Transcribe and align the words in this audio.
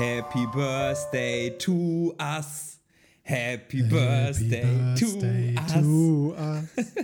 Happy 0.00 0.46
Birthday 0.46 1.50
to 1.58 2.14
us. 2.18 2.78
Happy 3.22 3.82
Birthday, 3.82 4.64
Birthday 4.64 5.54
to 5.54 5.58
us. 5.60 5.72
to 5.74 6.34
us. 6.38 6.94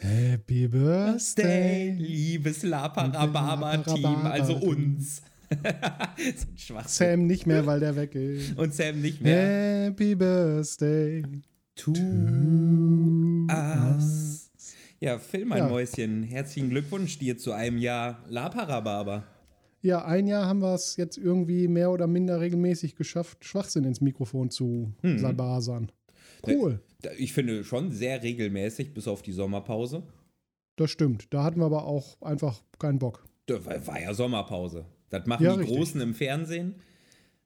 Happy 0.00 0.66
Birthday. 0.66 1.94
liebes 1.98 2.62
Laparababa-Team, 2.62 4.24
also 4.24 4.54
uns. 4.54 5.20
so. 6.56 6.74
Sam 6.86 7.26
nicht 7.26 7.46
mehr, 7.46 7.66
weil 7.66 7.80
der 7.80 7.94
weg 7.96 8.14
ist. 8.14 8.56
Und 8.56 8.72
Sam 8.74 9.02
nicht 9.02 9.20
mehr. 9.20 9.90
Happy 9.90 10.14
Birthday 10.14 11.22
To 11.74 11.92
us. 13.50 14.50
Ja, 15.00 15.18
Phil, 15.18 15.44
mein 15.44 15.58
Ja. 15.58 15.68
Mäuschen, 15.68 16.22
herzlichen 16.22 16.70
Glückwunsch 16.70 17.18
dir 17.18 17.36
zu 17.36 17.52
einem 17.52 17.76
Jahr 17.76 18.24
Laparababa. 18.30 19.24
Ja, 19.80 20.04
ein 20.04 20.26
Jahr 20.26 20.46
haben 20.46 20.60
wir 20.60 20.74
es 20.74 20.96
jetzt 20.96 21.16
irgendwie 21.18 21.68
mehr 21.68 21.90
oder 21.92 22.06
minder 22.06 22.40
regelmäßig 22.40 22.96
geschafft, 22.96 23.44
Schwachsinn 23.44 23.84
ins 23.84 24.00
Mikrofon 24.00 24.50
zu 24.50 24.92
Hm. 25.02 25.18
sabasern. 25.18 25.92
Cool, 26.46 26.80
Ich 27.16 27.32
finde 27.32 27.64
schon 27.64 27.90
sehr 27.90 28.22
regelmäßig, 28.22 28.94
bis 28.94 29.08
auf 29.08 29.22
die 29.22 29.32
Sommerpause. 29.32 30.02
das 30.76 30.90
stimmt. 30.92 31.32
Da 31.34 31.42
hatten 31.42 31.58
wir 31.60 31.66
aber 31.66 31.84
auch 31.84 32.20
einfach 32.22 32.62
keinen 32.78 32.98
Bock. 33.00 33.24
Da 33.46 33.64
war, 33.86 34.00
ja 34.00 34.14
Sommerpause. 34.14 34.84
Das 35.10 35.26
machen 35.26 35.44
Ja, 35.44 35.54
die 35.54 35.60
richtig. 35.60 35.76
Großen 35.76 36.00
im 36.00 36.14
Fernsehen. 36.14 36.74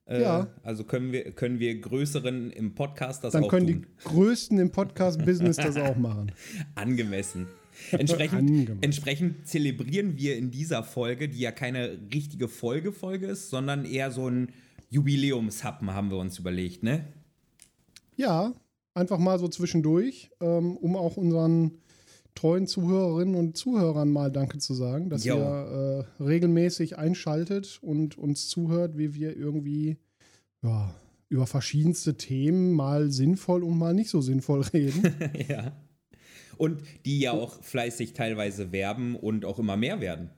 Äh, 0.05 0.21
Ja. 0.21 0.49
Also 0.63 0.85
können 0.85 1.13
wir, 1.13 1.33
können 1.33 1.59
wir 1.59 1.81
Größeren 1.81 2.51
im 2.51 2.75
Podcast 2.75 3.25
das 3.25 3.33
Dann 3.33 3.45
auch 3.45 3.49
können 3.49 3.67
tun. 3.69 3.87
die 3.87 4.05
Größten 4.09 4.59
im 4.59 4.71
Podcast-Business 4.73 5.57
das 5.57 5.77
auch 5.77 5.97
machen. 5.97 6.33
Angemessen. 6.75 7.47
Entsprechend, 7.91 8.71
entsprechend 8.83 9.47
zelebrieren 9.47 10.19
wir 10.19 10.37
in 10.37 10.51
dieser 10.51 10.83
Folge, 10.83 11.29
die 11.29 11.41
ja 11.41 11.53
keine 11.53 11.99
richtige 12.13 12.49
Folge-Folge 12.49 13.27
ist, 13.27 13.51
sondern 13.51 13.85
eher 13.85 14.11
so 14.11 14.29
ein 14.29 14.53
Jubiläumshappen, 14.91 15.93
haben 15.93 16.11
wir 16.11 16.19
uns 16.19 16.39
überlegt, 16.39 16.83
ne? 16.83 17.05
Ja, 18.15 18.53
einfach 18.95 19.19
mal 19.19 19.39
so 19.39 19.49
zwischendurch, 19.49 20.31
ähm, 20.41 20.77
um 20.77 20.97
auch 20.97 21.17
unseren 21.17 21.79
treuen 22.35 22.67
Zuhörerinnen 22.67 23.35
und 23.35 23.57
Zuhörern 23.57 24.11
mal 24.11 24.31
Danke 24.31 24.59
zu 24.59 24.75
sagen, 24.75 25.11
dass 25.11 25.25
Jo. 25.25 25.37
ihr 25.37 26.07
äh, 26.19 26.23
regelmäßig 26.23 26.99
einschaltet 26.99 27.79
und 27.83 28.19
uns 28.19 28.49
zuhört, 28.49 28.97
wie 28.97 29.15
wir 29.15 29.37
irgendwie 29.37 29.99
ja, 30.63 30.95
über 31.29 31.47
verschiedenste 31.47 32.17
Themen 32.17 32.73
mal 32.73 33.11
sinnvoll 33.11 33.63
und 33.63 33.79
mal 33.79 33.95
nicht 33.95 34.11
so 34.11 34.21
sinnvoll 34.21 34.61
reden. 34.73 35.15
ja. 35.49 35.73
Und 36.57 36.83
die 37.05 37.21
ja 37.21 37.33
auch 37.33 37.63
fleißig 37.63 38.13
teilweise 38.13 38.73
werben 38.73 39.17
und 39.17 39.45
auch 39.45 39.59
immer 39.59 39.77
mehr 39.77 40.01
werden. 40.01 40.31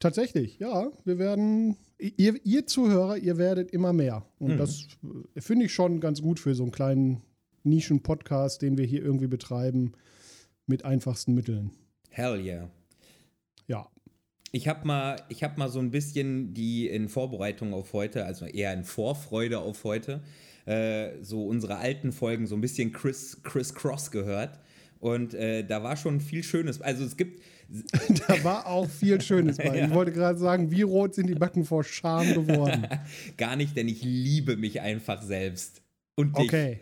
Tatsächlich, 0.00 0.58
ja, 0.58 0.90
wir 1.04 1.18
werden, 1.18 1.76
ihr, 1.98 2.34
ihr 2.44 2.66
Zuhörer, 2.66 3.16
ihr 3.16 3.38
werdet 3.38 3.70
immer 3.70 3.92
mehr. 3.92 4.26
Und 4.38 4.52
Mhm. 4.54 4.58
das 4.58 4.86
äh, 5.34 5.40
finde 5.40 5.66
ich 5.66 5.72
schon 5.72 6.00
ganz 6.00 6.20
gut 6.20 6.38
für 6.38 6.54
so 6.54 6.62
einen 6.64 6.72
kleinen 6.72 7.22
Nischen-Podcast, 7.62 8.60
den 8.60 8.76
wir 8.76 8.84
hier 8.84 9.02
irgendwie 9.02 9.28
betreiben, 9.28 9.92
mit 10.66 10.84
einfachsten 10.84 11.34
Mitteln. 11.34 11.70
Hell 12.10 12.40
yeah. 12.40 12.68
Ja. 13.66 13.88
Ich 14.52 14.68
habe 14.68 14.86
mal, 14.86 15.16
ich 15.30 15.42
hab 15.42 15.56
mal 15.58 15.68
so 15.68 15.78
ein 15.78 15.90
bisschen 15.90 16.54
die 16.54 16.86
in 16.86 17.08
Vorbereitung 17.08 17.72
auf 17.72 17.92
heute, 17.92 18.24
also 18.24 18.44
eher 18.44 18.72
in 18.72 18.84
Vorfreude 18.84 19.58
auf 19.60 19.84
heute, 19.84 20.22
äh, 20.66 21.10
so 21.22 21.46
unsere 21.46 21.76
alten 21.76 22.12
Folgen 22.12 22.46
so 22.46 22.54
ein 22.54 22.60
bisschen 22.60 22.92
Chris, 22.92 23.42
Chris 23.42 23.74
Cross 23.74 24.10
gehört. 24.10 24.60
Und 25.00 25.34
äh, 25.34 25.64
da 25.64 25.82
war 25.82 25.96
schon 25.96 26.20
viel 26.20 26.42
Schönes. 26.42 26.80
Also 26.80 27.04
es 27.04 27.16
gibt, 27.16 27.40
Da 28.28 28.44
war 28.44 28.66
auch 28.66 28.88
viel 28.88 29.20
Schönes 29.20 29.58
bei. 29.58 29.64
Ja. 29.74 29.86
Ich 29.86 29.94
wollte 29.94 30.12
gerade 30.12 30.38
sagen, 30.38 30.70
wie 30.70 30.82
rot 30.82 31.14
sind 31.14 31.26
die 31.26 31.34
Backen 31.34 31.64
vor 31.64 31.82
Scham 31.84 32.32
geworden. 32.32 32.86
gar 33.36 33.56
nicht, 33.56 33.76
denn 33.76 33.88
ich 33.88 34.02
liebe 34.02 34.56
mich 34.56 34.80
einfach 34.80 35.22
selbst. 35.22 35.82
Und 36.14 36.36
dich. 36.38 36.44
Okay. 36.44 36.80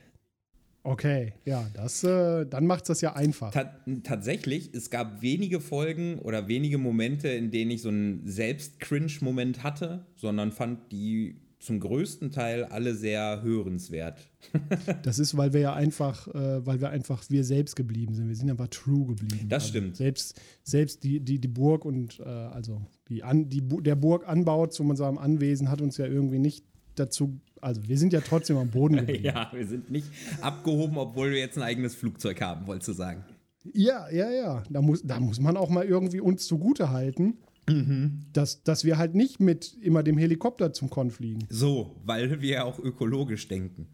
Okay, 0.85 1.35
ja, 1.45 1.65
das, 1.75 2.03
äh, 2.03 2.45
dann 2.45 2.67
macht 2.67 2.89
das 2.89 3.01
ja 3.03 3.15
einfach. 3.15 3.53
Ta 3.53 3.73
tatsächlich, 4.03 4.75
es 4.75 4.91
gab 4.91 5.23
wenige 5.23 5.61
Folgen 5.61 6.19
oder 6.19 6.49
wenige 6.49 6.77
Momente, 6.77 7.29
in 7.29 7.53
denen 7.53 7.71
ich 7.71 7.83
so 7.83 7.89
einen 7.89 8.27
Selbst-Cringe-Moment 8.27 9.63
hatte, 9.63 10.05
sondern 10.17 10.51
fand 10.51 10.91
die 10.91 11.37
zum 11.63 11.79
größten 11.79 12.33
Teil 12.33 12.65
alle 12.65 12.95
sehr 12.95 13.43
hörenswert. 13.43 14.29
Das 15.03 15.19
ist, 15.19 15.37
weil 15.37 15.53
wir 15.53 15.61
ja 15.61 15.75
einfach, 15.75 16.27
äh, 16.29 16.67
weil 16.67 16.81
wir 16.81 16.91
einfach 16.91 17.23
wir 17.31 17.45
selbst 17.45 17.77
geblieben 17.77 18.15
sind. 18.15 18.29
Wir 18.29 18.37
sind 18.37 18.51
einfach 18.51 18.69
true 18.69 19.07
geblieben. 19.07 19.49
Das 19.49 19.65
also 19.65 19.79
stimmt. 19.79 19.97
Selbst, 19.97 20.41
selbst 20.63 21.05
die, 21.05 21.21
die, 21.21 21.39
die 21.39 21.49
Burg 21.49 21.85
und 21.85 22.21
äh, 22.21 22.25
also 22.25 22.83
die 23.09 23.23
An, 23.23 23.49
die, 23.49 23.63
der 23.63 23.95
Burganbau 23.95 24.67
zu 24.67 24.83
unserem 24.83 25.19
Anwesen 25.19 25.71
hat 25.71 25.81
uns 25.81 25.97
ja 25.97 26.07
irgendwie 26.07 26.39
nicht 26.39 26.65
dazu, 26.95 27.41
also 27.61 27.87
wir 27.87 27.99
sind 27.99 28.13
ja 28.13 28.21
trotzdem 28.21 28.57
am 28.57 28.71
Boden 28.71 28.97
geblieben. 29.07 29.25
Ja, 29.25 29.51
wir 29.53 29.67
sind 29.67 29.91
nicht 29.91 30.09
abgehoben, 30.41 30.99
obwohl 30.99 31.31
wir 31.31 31.39
jetzt 31.39 31.57
ein 31.57 31.63
eigenes 31.63 31.95
Flugzeug 31.95 32.41
haben, 32.41 32.67
wolltest 32.67 32.89
du 32.89 32.93
sagen. 32.93 33.25
Ja, 33.73 34.11
ja, 34.11 34.31
ja. 34.31 34.63
Da 34.71 34.83
muss, 34.83 35.03
da 35.03 35.21
muss 35.21 35.41
man 35.41 35.57
auch 35.57 35.71
mal 35.71 35.85
irgendwie 35.85 36.21
uns 36.21 36.47
zugute 36.47 36.91
halten, 36.91 37.39
Mhm. 37.69 38.27
dass, 38.33 38.65
dass 38.65 38.85
wir 38.85 38.99
halt 38.99 39.15
nicht 39.15 39.39
mit 39.39 39.77
immer 39.81 40.03
dem 40.03 40.19
Helikopter 40.19 40.73
zum 40.73 40.91
Con 40.91 41.11
fliegen. 41.11 41.47
So, 41.49 41.95
weil 42.05 42.41
wir 42.41 42.51
ja 42.51 42.65
auch 42.65 42.79
ökologisch 42.79 43.47
denken. 43.49 43.87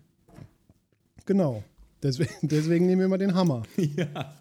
Genau. 1.26 1.62
Deswegen, 2.02 2.30
deswegen 2.42 2.86
nehmen 2.86 3.00
wir 3.00 3.06
immer 3.06 3.18
den 3.18 3.34
Hammer. 3.34 3.64
ja. 3.96 4.34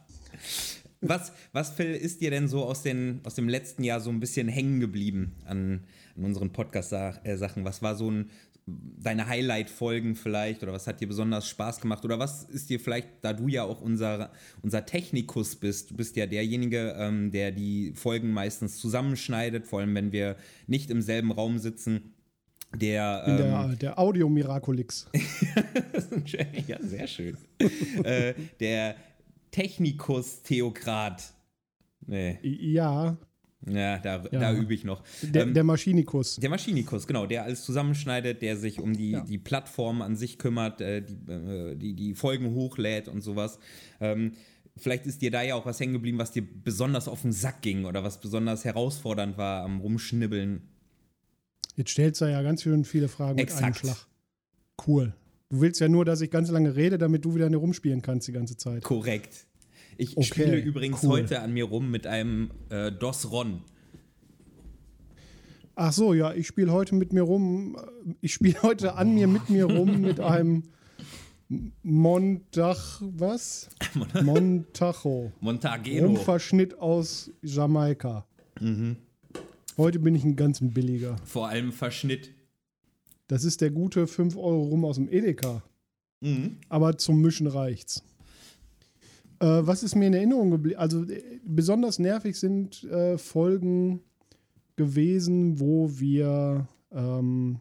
Was, 1.01 1.31
was, 1.51 1.71
Phil, 1.71 1.93
ist 1.93 2.21
dir 2.21 2.31
denn 2.31 2.47
so 2.47 2.63
aus, 2.63 2.81
den, 2.81 3.19
aus 3.23 3.35
dem 3.35 3.49
letzten 3.49 3.83
Jahr 3.83 3.99
so 3.99 4.09
ein 4.09 4.19
bisschen 4.19 4.47
hängen 4.47 4.79
geblieben 4.79 5.35
an, 5.45 5.83
an 6.15 6.23
unseren 6.23 6.51
Podcast-Sachen? 6.51 7.65
Was 7.65 7.81
war 7.81 7.95
so 7.95 8.09
ein, 8.09 8.29
deine 8.67 9.27
Highlight-Folgen 9.27 10.15
vielleicht 10.15 10.61
oder 10.61 10.73
was 10.73 10.87
hat 10.87 10.99
dir 10.99 11.07
besonders 11.07 11.47
Spaß 11.47 11.79
gemacht 11.79 12.03
oder 12.03 12.19
was 12.19 12.43
ist 12.43 12.69
dir 12.69 12.79
vielleicht, 12.79 13.07
da 13.21 13.31
du 13.31 13.47
ja 13.47 13.63
auch 13.63 13.81
unser, 13.81 14.31
unser 14.61 14.85
Technikus 14.85 15.55
bist, 15.55 15.91
du 15.91 15.95
bist 15.95 16.17
ja 16.17 16.25
derjenige, 16.25 16.93
ähm, 16.97 17.31
der 17.31 17.51
die 17.51 17.93
Folgen 17.95 18.31
meistens 18.31 18.77
zusammenschneidet, 18.77 19.65
vor 19.65 19.79
allem 19.79 19.95
wenn 19.95 20.11
wir 20.11 20.35
nicht 20.67 20.89
im 20.89 21.01
selben 21.01 21.31
Raum 21.31 21.59
sitzen, 21.59 22.13
der, 22.75 23.23
ähm, 23.25 23.37
der, 23.37 23.67
der 23.75 23.99
Audio-Miraculix. 23.99 25.07
ja, 26.67 26.77
sehr 26.81 27.07
schön. 27.07 27.37
äh, 28.03 28.33
der 28.59 28.95
Technikus-Theokrat. 29.51 31.33
Nee, 32.05 32.39
Ja, 32.41 33.17
ja, 33.65 33.97
da, 33.99 34.23
Ja. 34.31 34.39
da 34.39 34.53
übe 34.53 34.73
ich 34.73 34.83
noch. 34.83 35.03
der, 35.21 35.43
Ähm, 35.43 35.53
der 35.53 35.63
Maschinikus. 35.63 36.35
der 36.35 36.49
Maschinikus, 36.49 37.07
genau, 37.07 37.25
der 37.25 37.43
alles 37.43 37.63
zusammenschneidet, 37.63 38.41
der 38.41 38.57
sich 38.57 38.79
um 38.79 38.95
die, 38.95 39.11
Ja. 39.11 39.21
die 39.21 39.37
Plattform 39.37 40.01
an 40.01 40.15
sich 40.15 40.37
kümmert, 40.37 40.79
äh, 40.81 41.01
die, 41.01 41.31
äh, 41.31 41.75
die, 41.75 41.93
die 41.93 42.13
Folgen 42.13 42.53
hochlädt 42.53 43.07
und 43.07 43.21
sowas. 43.21 43.57
Ähm, 43.99 44.33
vielleicht 44.77 45.07
ist 45.07 45.21
dir 45.23 45.31
da 45.31 45.41
ja 45.41 45.55
auch 45.55 45.65
was 45.65 45.79
hängen 45.79 45.93
geblieben, 45.93 46.19
was 46.19 46.31
dir 46.31 46.43
besonders 46.63 47.07
auf 47.07 47.23
den 47.23 47.31
Sack 47.31 47.61
ging 47.63 47.85
oder 47.85 48.03
was 48.03 48.19
besonders 48.21 48.63
herausfordernd 48.63 49.37
war 49.37 49.63
am 49.63 49.79
Rumschnibbeln. 49.81 50.61
Jetzt 51.75 51.91
stellst 51.91 52.21
du 52.21 52.25
ja 52.25 52.41
ganz 52.43 52.61
schön 52.63 52.85
viele 52.85 53.07
Fragen 53.07 53.35
mit 53.37 53.49
einem 53.51 53.57
Exakt. 53.69 53.77
Schlag. 53.79 54.07
Cool. 54.87 55.13
Du 55.49 55.61
willst 55.61 55.79
ja 55.79 55.87
nur, 55.89 56.05
dass 56.05 56.21
ich 56.21 56.29
ganz 56.29 56.49
lange 56.51 56.75
rede, 56.75 56.97
damit 56.97 57.25
du 57.25 57.33
wieder 57.33 57.49
rumspielen 57.51 58.01
kannst 58.01 58.27
die 58.27 58.33
ganze 58.33 58.57
Zeit. 58.57 58.83
Korrekt. 58.83 59.46
Ich 59.97 60.15
Okay, 60.17 60.25
spiele 60.25 60.57
übrigens 60.59 61.03
cool. 61.03 61.09
heute 61.09 61.41
an 61.41 61.53
mir 61.53 61.65
rum 61.65 61.89
mit 61.91 62.05
einem 62.07 62.51
äh, 62.69 62.91
DOS 62.91 63.31
Ron. 63.31 63.61
Ach 65.75 65.91
so, 65.93 66.13
ja, 66.13 66.33
ich 66.33 66.47
spiele 66.47 66.71
heute 66.71 66.95
mit 66.95 67.13
mir 67.13 67.21
rum. 67.23 67.75
äh, 67.77 68.13
Ich 68.21 68.33
spiele 68.33 68.61
heute 68.63 68.95
an 68.95 69.13
mir 69.13 69.27
mit 69.27 69.49
mir 69.49 69.65
rum 69.65 70.01
mit 70.01 70.19
einem 70.19 70.63
Montag, 71.83 72.77
was? 73.01 73.69
Montajo. 74.23 75.31
Montageno. 75.39 76.07
Rumverschnitt 76.07 76.77
aus 76.79 77.31
Jamaika. 77.41 78.25
Mhm. 78.59 78.97
Heute 79.77 79.99
bin 79.99 80.15
ich 80.15 80.23
ein 80.23 80.35
ganz 80.35 80.59
billiger. 80.61 81.15
Vor 81.23 81.47
allem 81.47 81.71
Verschnitt. 81.71 82.31
Das 83.27 83.43
ist 83.43 83.61
der 83.61 83.71
gute 83.71 84.07
5 84.07 84.35
Euro 84.35 84.63
Rum 84.63 84.85
aus 84.85 84.95
dem 84.95 85.07
Edeka. 85.09 85.63
Mhm. 86.21 86.57
Aber 86.69 86.97
zum 86.97 87.21
Mischen 87.21 87.47
reicht's. 87.47 88.03
Äh, 89.39 89.45
was 89.45 89.83
ist 89.83 89.95
mir 89.95 90.07
in 90.07 90.13
Erinnerung 90.13 90.51
geblieben? 90.51 90.79
Also 90.79 91.03
äh, 91.03 91.39
besonders 91.45 91.99
nervig 91.99 92.39
sind 92.39 92.83
äh, 92.85 93.17
Folgen 93.17 94.01
gewesen, 94.75 95.59
wo 95.59 95.89
wir 95.99 96.67
ähm, 96.91 97.59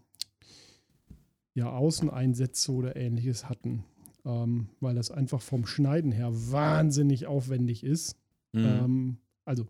ja, 1.55 1.71
Außeneinsätze 1.73 2.73
oder 2.73 2.97
ähnliches 2.97 3.49
hatten, 3.49 3.85
ähm, 4.25 4.69
weil 4.81 4.95
das 4.95 5.11
einfach 5.11 5.41
vom 5.41 5.67
Schneiden 5.67 6.13
her 6.13 6.31
wahnsinnig 6.33 7.27
aufwendig 7.27 7.83
ist. 7.83 8.17
Mhm. 8.53 8.65
Ähm, 8.65 9.17
also 9.45 9.67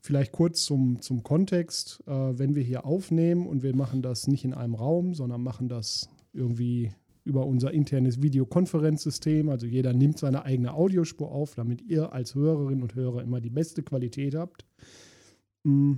vielleicht 0.00 0.32
kurz 0.32 0.64
zum, 0.64 1.02
zum 1.02 1.22
Kontext. 1.22 2.02
Äh, 2.06 2.38
wenn 2.38 2.54
wir 2.54 2.62
hier 2.62 2.86
aufnehmen 2.86 3.46
und 3.46 3.62
wir 3.62 3.74
machen 3.74 4.00
das 4.00 4.28
nicht 4.28 4.44
in 4.44 4.54
einem 4.54 4.74
Raum, 4.74 5.14
sondern 5.14 5.42
machen 5.42 5.68
das 5.68 6.08
irgendwie 6.32 6.92
über 7.28 7.46
unser 7.46 7.72
internes 7.72 8.22
Videokonferenzsystem. 8.22 9.48
Also 9.48 9.66
jeder 9.66 9.92
nimmt 9.92 10.18
seine 10.18 10.44
eigene 10.44 10.74
Audiospur 10.74 11.30
auf, 11.30 11.54
damit 11.54 11.82
ihr 11.82 12.12
als 12.12 12.34
Hörerinnen 12.34 12.82
und 12.82 12.94
Hörer 12.94 13.22
immer 13.22 13.40
die 13.40 13.50
beste 13.50 13.82
Qualität 13.82 14.34
habt. 14.34 14.66
Mm, 15.62 15.94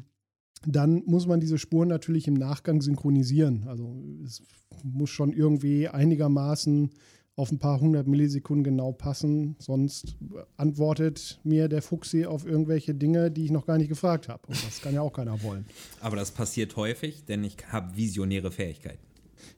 Dann 0.66 1.02
muss 1.06 1.26
man 1.26 1.40
diese 1.40 1.56
Spuren 1.56 1.88
natürlich 1.88 2.28
im 2.28 2.34
Nachgang 2.34 2.82
synchronisieren. 2.82 3.64
Also 3.68 3.96
es 4.24 4.42
muss 4.82 5.08
schon 5.08 5.32
irgendwie 5.32 5.88
einigermaßen 5.88 6.90
auf 7.36 7.50
ein 7.50 7.58
paar 7.58 7.80
hundert 7.80 8.06
Millisekunden 8.06 8.64
genau 8.64 8.92
passen, 8.92 9.56
sonst 9.58 10.16
antwortet 10.58 11.40
mir 11.42 11.68
der 11.68 11.80
Fuchsi 11.80 12.26
auf 12.26 12.44
irgendwelche 12.44 12.94
Dinge, 12.94 13.30
die 13.30 13.46
ich 13.46 13.50
noch 13.50 13.64
gar 13.64 13.78
nicht 13.78 13.88
gefragt 13.88 14.28
habe. 14.28 14.46
Und 14.46 14.62
das 14.66 14.82
kann 14.82 14.92
ja 14.92 15.00
auch 15.00 15.12
keiner 15.14 15.42
wollen. 15.42 15.64
Aber 16.02 16.16
das 16.16 16.32
passiert 16.32 16.76
häufig, 16.76 17.24
denn 17.24 17.42
ich 17.42 17.56
habe 17.68 17.96
visionäre 17.96 18.50
Fähigkeiten. 18.50 19.09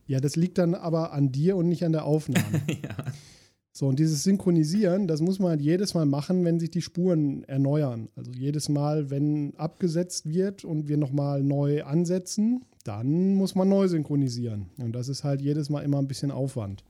Ja, 0.06 0.20
das 0.20 0.37
liegt 0.37 0.58
dann 0.58 0.75
aber 0.75 1.12
an 1.12 1.32
dir 1.32 1.56
und 1.56 1.69
nicht 1.69 1.84
an 1.84 1.93
der 1.93 2.05
Aufnahme. 2.05 2.62
So, 3.75 3.87
und 3.88 3.99
dieses 3.99 4.23
Synchronisieren, 4.23 5.08
das 5.08 5.23
muss 5.23 5.38
man 5.38 5.52
halt 5.52 5.62
jedes 5.62 5.94
Mal 5.94 6.05
machen, 6.05 6.44
wenn 6.44 6.61
sich 6.61 6.70
die 6.70 6.82
Spuren 6.82 7.43
erneuern. 7.44 8.11
Also 8.17 8.31
jedes 8.31 8.69
Mal, 8.69 9.08
wenn 9.11 9.55
abgesetzt 9.56 10.29
wird 10.29 10.62
und 10.62 10.88
wir 10.88 10.99
nochmal 10.99 11.43
neu 11.43 11.82
ansetzen, 11.82 12.67
dann 12.84 13.34
muss 13.34 13.55
man 13.55 13.70
neu 13.70 13.88
synchronisieren. 13.88 14.67
Und 14.79 14.93
das 14.93 15.08
ist 15.08 15.25
halt 15.25 15.40
jedes 15.40 15.70
Mal 15.70 15.81
immer 15.81 15.99
ein 15.99 16.06
bisschen 16.06 16.31
Aufwand. 16.31 16.84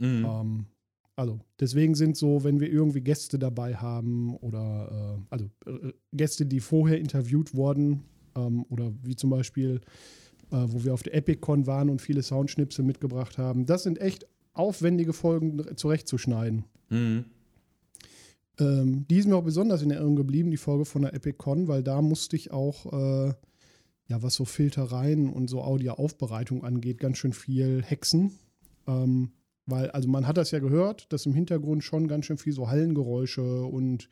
Mhm. 0.00 0.26
Ähm, 0.28 0.66
also 1.14 1.38
deswegen 1.60 1.94
sind 1.94 2.16
so, 2.16 2.42
wenn 2.42 2.58
wir 2.58 2.68
irgendwie 2.68 3.00
Gäste 3.00 3.38
dabei 3.38 3.76
haben 3.76 4.36
oder 4.38 5.16
äh, 5.20 5.22
also 5.30 5.44
äh, 5.66 5.92
Gäste, 6.12 6.46
die 6.46 6.60
vorher 6.60 6.98
interviewt 6.98 7.54
wurden 7.54 8.02
ähm, 8.34 8.66
oder 8.70 8.92
wie 9.04 9.14
zum 9.14 9.30
Beispiel, 9.30 9.80
äh, 10.50 10.56
wo 10.68 10.84
wir 10.84 10.94
auf 10.94 11.02
der 11.02 11.14
EpicCon 11.14 11.66
waren 11.66 11.90
und 11.90 12.02
viele 12.02 12.22
Soundschnipsel 12.22 12.84
mitgebracht 12.84 13.38
haben, 13.38 13.66
das 13.66 13.82
sind 13.82 14.00
echt 14.00 14.26
aufwendige 14.52 15.12
Folgen 15.12 15.76
zurechtzuschneiden. 15.76 16.64
Mhm. 16.88 17.24
Ähm, 18.58 19.06
die 19.08 19.18
ist 19.18 19.26
mir 19.26 19.36
auch 19.36 19.44
besonders 19.44 19.82
in 19.82 19.90
Erinnerung 19.90 20.16
geblieben, 20.16 20.50
die 20.50 20.56
Folge 20.56 20.84
von 20.84 21.02
der 21.02 21.14
EpicCon, 21.14 21.68
weil 21.68 21.82
da 21.82 22.00
musste 22.00 22.36
ich 22.36 22.52
auch, 22.52 22.92
äh, 22.92 23.34
ja, 24.08 24.22
was 24.22 24.34
so 24.34 24.44
Filtereien 24.44 25.28
und 25.28 25.48
so 25.48 25.62
Audioaufbereitung 25.62 26.64
angeht, 26.64 26.98
ganz 26.98 27.18
schön 27.18 27.32
viel 27.32 27.82
hexen. 27.82 28.38
Ähm, 28.86 29.32
weil, 29.66 29.90
also 29.90 30.08
man 30.08 30.26
hat 30.26 30.36
das 30.36 30.52
ja 30.52 30.60
gehört, 30.60 31.12
dass 31.12 31.26
im 31.26 31.34
Hintergrund 31.34 31.82
schon 31.82 32.06
ganz 32.06 32.26
schön 32.26 32.38
viel 32.38 32.52
so 32.52 32.70
Hallengeräusche 32.70 33.64
und 33.64 34.08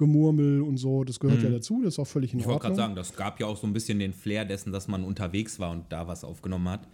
Gemurmel 0.00 0.62
und 0.62 0.76
so, 0.78 1.04
das 1.04 1.20
gehört 1.20 1.38
Mhm. 1.40 1.44
ja 1.44 1.50
dazu, 1.50 1.80
das 1.82 1.94
ist 1.94 1.98
auch 2.00 2.06
völlig 2.06 2.32
in 2.34 2.40
Ich 2.40 2.46
wollte 2.46 2.56
Ordnung. 2.64 2.76
gerade 2.76 2.88
sagen, 2.88 2.96
das 2.96 3.14
gab 3.14 3.38
ja 3.38 3.46
auch 3.46 3.56
so 3.56 3.66
ein 3.68 3.72
bisschen 3.72 3.98
den 4.00 4.12
Flair 4.12 4.44
dessen, 4.44 4.72
dass 4.72 4.88
man 4.88 5.04
unterwegs 5.04 5.60
war 5.60 5.70
und 5.70 5.84
da 5.90 6.08
was 6.08 6.24
aufgenommen 6.24 6.68
hat. 6.68 6.88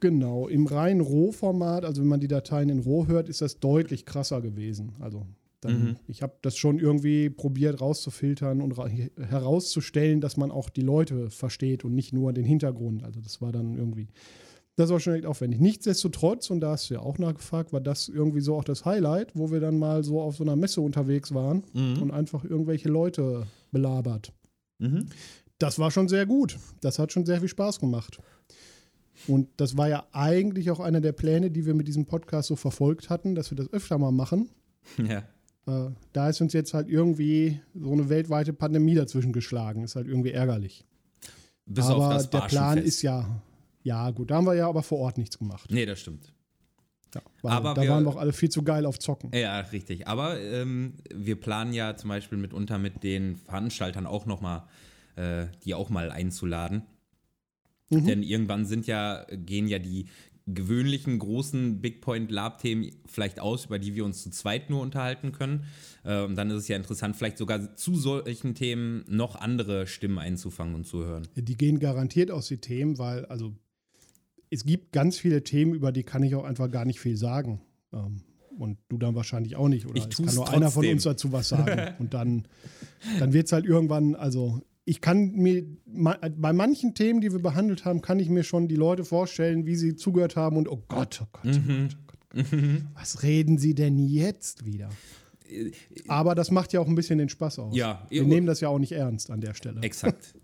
Genau, 0.00 0.46
im 0.46 0.66
reinen 0.66 1.00
Rohformat, 1.00 1.84
also 1.84 2.02
wenn 2.02 2.08
man 2.08 2.20
die 2.20 2.28
Dateien 2.28 2.68
in 2.68 2.80
Roh 2.80 3.06
hört, 3.06 3.28
ist 3.30 3.40
das 3.40 3.58
deutlich 3.60 4.04
krasser 4.04 4.42
gewesen. 4.42 4.92
Also 5.00 5.26
dann, 5.62 5.80
Mhm. 5.80 5.96
ich 6.06 6.20
habe 6.22 6.34
das 6.42 6.56
schon 6.58 6.78
irgendwie 6.78 7.30
probiert 7.30 7.80
rauszufiltern 7.80 8.60
und 8.60 8.72
ra 8.78 8.88
herauszustellen, 9.18 10.20
dass 10.20 10.36
man 10.36 10.50
auch 10.50 10.68
die 10.68 10.82
Leute 10.82 11.30
versteht 11.30 11.84
und 11.84 11.94
nicht 11.94 12.12
nur 12.12 12.32
den 12.34 12.44
Hintergrund. 12.44 13.04
Also 13.04 13.20
das 13.20 13.40
war 13.40 13.52
dann 13.52 13.74
irgendwie, 13.74 14.08
das 14.76 14.90
war 14.90 15.00
schon 15.00 15.14
echt 15.14 15.26
aufwendig. 15.26 15.60
Nichtsdestotrotz, 15.60 16.50
und 16.50 16.60
da 16.60 16.72
hast 16.72 16.90
du 16.90 16.94
ja 16.94 17.00
auch 17.00 17.18
nachgefragt, 17.18 17.72
war 17.72 17.80
das 17.80 18.08
irgendwie 18.08 18.40
so 18.40 18.54
auch 18.56 18.64
das 18.64 18.84
Highlight, 18.84 19.34
wo 19.34 19.50
wir 19.50 19.60
dann 19.60 19.78
mal 19.78 20.04
so 20.04 20.20
auf 20.20 20.36
so 20.36 20.44
einer 20.44 20.56
Messe 20.56 20.80
unterwegs 20.80 21.32
waren 21.34 21.64
Mhm. 21.72 22.02
und 22.02 22.10
einfach 22.10 22.44
irgendwelche 22.44 22.88
Leute 22.88 23.46
belabert. 23.72 24.32
Mhm. 24.78 25.06
Das 25.58 25.78
war 25.78 25.90
schon 25.90 26.08
sehr 26.08 26.26
gut. 26.26 26.58
Das 26.82 26.98
hat 26.98 27.12
schon 27.12 27.24
sehr 27.24 27.40
viel 27.40 27.48
Spaß 27.48 27.80
gemacht. 27.80 28.18
Und 29.26 29.48
das 29.56 29.78
war 29.78 29.88
ja 29.88 30.06
eigentlich 30.12 30.70
auch 30.70 30.78
einer 30.80 31.00
der 31.00 31.12
Pläne, 31.12 31.50
die 31.50 31.64
wir 31.64 31.72
mit 31.74 31.88
diesem 31.88 32.04
Podcast 32.04 32.48
so 32.48 32.56
verfolgt 32.56 33.08
hatten, 33.08 33.34
dass 33.34 33.50
wir 33.50 33.56
das 33.56 33.72
öfter 33.72 33.98
mal 33.98 34.12
machen. 34.12 34.50
Ja. 34.98 35.24
Äh, 35.66 35.90
da 36.12 36.28
ist 36.28 36.40
uns 36.40 36.52
jetzt 36.52 36.74
halt 36.74 36.88
irgendwie 36.88 37.60
so 37.74 37.90
eine 37.90 38.08
weltweite 38.08 38.52
Pandemie 38.52 38.94
dazwischen 38.94 39.32
geschlagen. 39.32 39.82
Ist 39.82 39.96
halt 39.96 40.06
irgendwie 40.06 40.30
ärgerlich. 40.30 40.84
Bis 41.64 41.86
aber 41.86 42.22
der 42.22 42.40
Plan 42.42 42.78
ist 42.78 43.02
ja, 43.02 43.42
ja 43.86 44.10
gut, 44.10 44.30
da 44.30 44.36
haben 44.36 44.46
wir 44.46 44.54
ja 44.54 44.68
aber 44.68 44.82
vor 44.82 44.98
Ort 44.98 45.16
nichts 45.16 45.38
gemacht. 45.38 45.70
Nee, 45.70 45.86
das 45.86 46.00
stimmt. 46.00 46.32
Ja, 47.14 47.22
Aber 47.44 47.72
da 47.74 47.82
wir- 47.82 47.88
waren 47.90 48.04
wir 48.04 48.10
auch 48.10 48.16
alle 48.16 48.32
viel 48.32 48.48
zu 48.50 48.62
geil 48.62 48.84
auf 48.84 48.98
Zocken. 48.98 49.30
Ja, 49.32 49.60
richtig. 49.60 50.06
Aber 50.08 50.40
ähm, 50.40 50.94
wir 51.14 51.36
planen 51.40 51.72
ja 51.72 51.96
zum 51.96 52.08
Beispiel 52.08 52.36
mitunter 52.36 52.78
mit 52.78 53.02
den 53.04 53.36
Veranstaltern 53.36 54.06
auch 54.06 54.26
nochmal, 54.26 54.64
äh, 55.14 55.46
die 55.64 55.74
auch 55.74 55.88
mal 55.88 56.10
einzuladen. 56.10 56.82
Mhm. 57.90 58.06
Denn 58.06 58.22
irgendwann 58.24 58.66
sind 58.66 58.86
ja, 58.88 59.24
gehen 59.30 59.68
ja 59.68 59.78
die 59.78 60.06
gewöhnlichen 60.48 61.18
großen 61.18 61.80
Big 61.80 62.00
Point 62.02 62.30
Lab-Themen 62.30 62.90
vielleicht 63.06 63.40
aus, 63.40 63.66
über 63.66 63.78
die 63.78 63.94
wir 63.94 64.04
uns 64.04 64.22
zu 64.22 64.30
zweit 64.30 64.68
nur 64.68 64.80
unterhalten 64.82 65.32
können. 65.32 65.64
Äh, 66.04 66.22
und 66.22 66.34
dann 66.36 66.50
ist 66.50 66.56
es 66.56 66.68
ja 66.68 66.76
interessant, 66.76 67.16
vielleicht 67.16 67.38
sogar 67.38 67.76
zu 67.76 67.96
solchen 67.96 68.54
Themen 68.54 69.04
noch 69.08 69.36
andere 69.36 69.86
Stimmen 69.86 70.18
einzufangen 70.18 70.74
und 70.74 70.86
zu 70.86 71.04
hören. 71.04 71.26
Die 71.36 71.56
gehen 71.56 71.78
garantiert 71.78 72.30
aus 72.30 72.48
die 72.48 72.58
Themen, 72.58 72.98
weil, 72.98 73.24
also, 73.26 73.54
es 74.50 74.64
gibt 74.64 74.92
ganz 74.92 75.18
viele 75.18 75.42
Themen, 75.42 75.74
über 75.74 75.92
die 75.92 76.02
kann 76.02 76.22
ich 76.22 76.34
auch 76.34 76.44
einfach 76.44 76.70
gar 76.70 76.84
nicht 76.84 77.00
viel 77.00 77.16
sagen. 77.16 77.60
Ähm, 77.92 78.22
und 78.58 78.78
du 78.88 78.96
dann 78.96 79.14
wahrscheinlich 79.14 79.56
auch 79.56 79.68
nicht. 79.68 79.86
Oder 79.86 79.96
Ich 79.96 80.06
es 80.08 80.16
kann 80.16 80.34
nur 80.34 80.48
einer 80.48 80.70
von 80.70 80.82
trotzdem. 80.82 80.92
uns 80.94 81.02
dazu 81.02 81.32
was 81.32 81.48
sagen. 81.48 81.94
und 81.98 82.14
dann, 82.14 82.46
dann 83.18 83.32
wird 83.34 83.46
es 83.46 83.52
halt 83.52 83.66
irgendwann, 83.66 84.14
also 84.14 84.60
ich 84.86 85.00
kann 85.00 85.32
mir, 85.32 85.64
bei 85.84 86.52
manchen 86.52 86.94
Themen, 86.94 87.20
die 87.20 87.32
wir 87.32 87.40
behandelt 87.40 87.84
haben, 87.84 88.00
kann 88.00 88.18
ich 88.18 88.28
mir 88.30 88.44
schon 88.44 88.68
die 88.68 88.76
Leute 88.76 89.04
vorstellen, 89.04 89.66
wie 89.66 89.74
sie 89.76 89.94
zugehört 89.96 90.36
haben 90.36 90.56
und 90.56 90.68
oh 90.68 90.82
Gott, 90.88 91.20
oh 91.22 91.26
Gott, 91.32 91.42
oh 91.44 91.48
Mhm. 91.58 91.88
Gott, 91.88 91.96
oh 91.98 92.36
Gott, 92.36 92.46
oh 92.52 92.56
Gott. 92.62 92.82
Was 92.94 93.22
reden 93.22 93.58
sie 93.58 93.74
denn 93.74 93.98
jetzt 93.98 94.64
wieder? 94.64 94.88
Aber 96.08 96.34
das 96.34 96.50
macht 96.50 96.72
ja 96.72 96.80
auch 96.80 96.86
ein 96.86 96.94
bisschen 96.94 97.18
den 97.18 97.28
Spaß 97.28 97.58
aus. 97.58 97.76
Ja, 97.76 98.06
Wir 98.08 98.24
nehmen 98.24 98.46
das 98.46 98.60
ja 98.60 98.68
auch 98.68 98.78
nicht 98.78 98.92
ernst 98.92 99.30
an 99.30 99.40
der 99.40 99.54
Stelle. 99.54 99.80
Exakt. 99.82 100.34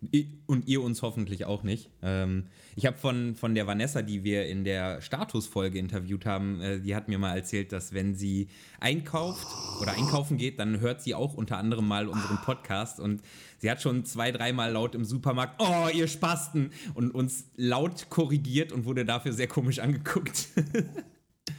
Und 0.47 0.69
ihr 0.69 0.83
uns 0.83 1.03
hoffentlich 1.03 1.45
auch 1.45 1.63
nicht. 1.63 1.91
Ähm, 2.03 2.45
ich 2.77 2.87
habe 2.87 2.97
von, 2.97 3.35
von 3.35 3.55
der 3.55 3.67
Vanessa, 3.67 4.03
die 4.03 4.25
wir 4.25 4.47
in 4.47 4.65
der 4.65 5.01
Statusfolge 5.01 5.79
interviewt 5.79 6.27
haben, 6.27 6.61
äh, 6.61 6.81
die 6.81 6.95
hat 6.95 7.09
mir 7.09 7.19
mal 7.19 7.37
erzählt, 7.37 7.73
dass 7.73 7.93
wenn 7.93 8.15
sie 8.15 8.49
einkauft 8.81 9.47
oder 9.81 9.93
einkaufen 9.93 10.37
geht, 10.37 10.59
dann 10.59 10.81
hört 10.81 11.03
sie 11.03 11.15
auch 11.15 11.35
unter 11.35 11.59
anderem 11.59 11.87
mal 11.87 12.09
unseren 12.09 12.39
Podcast 12.39 13.01
und 13.01 13.23
sie 13.59 13.71
hat 13.71 13.83
schon 13.83 14.05
zwei, 14.05 14.33
dreimal 14.33 14.73
laut 14.73 14.95
im 14.95 15.05
Supermarkt, 15.05 15.61
oh, 15.61 15.89
ihr 15.95 16.09
Spasten, 16.09 16.71
und 16.95 17.15
uns 17.15 17.45
laut 17.57 18.09
korrigiert 18.11 18.73
und 18.73 18.85
wurde 18.85 19.05
dafür 19.05 19.33
sehr 19.33 19.49
komisch 19.49 19.79
angeguckt. 19.79 20.49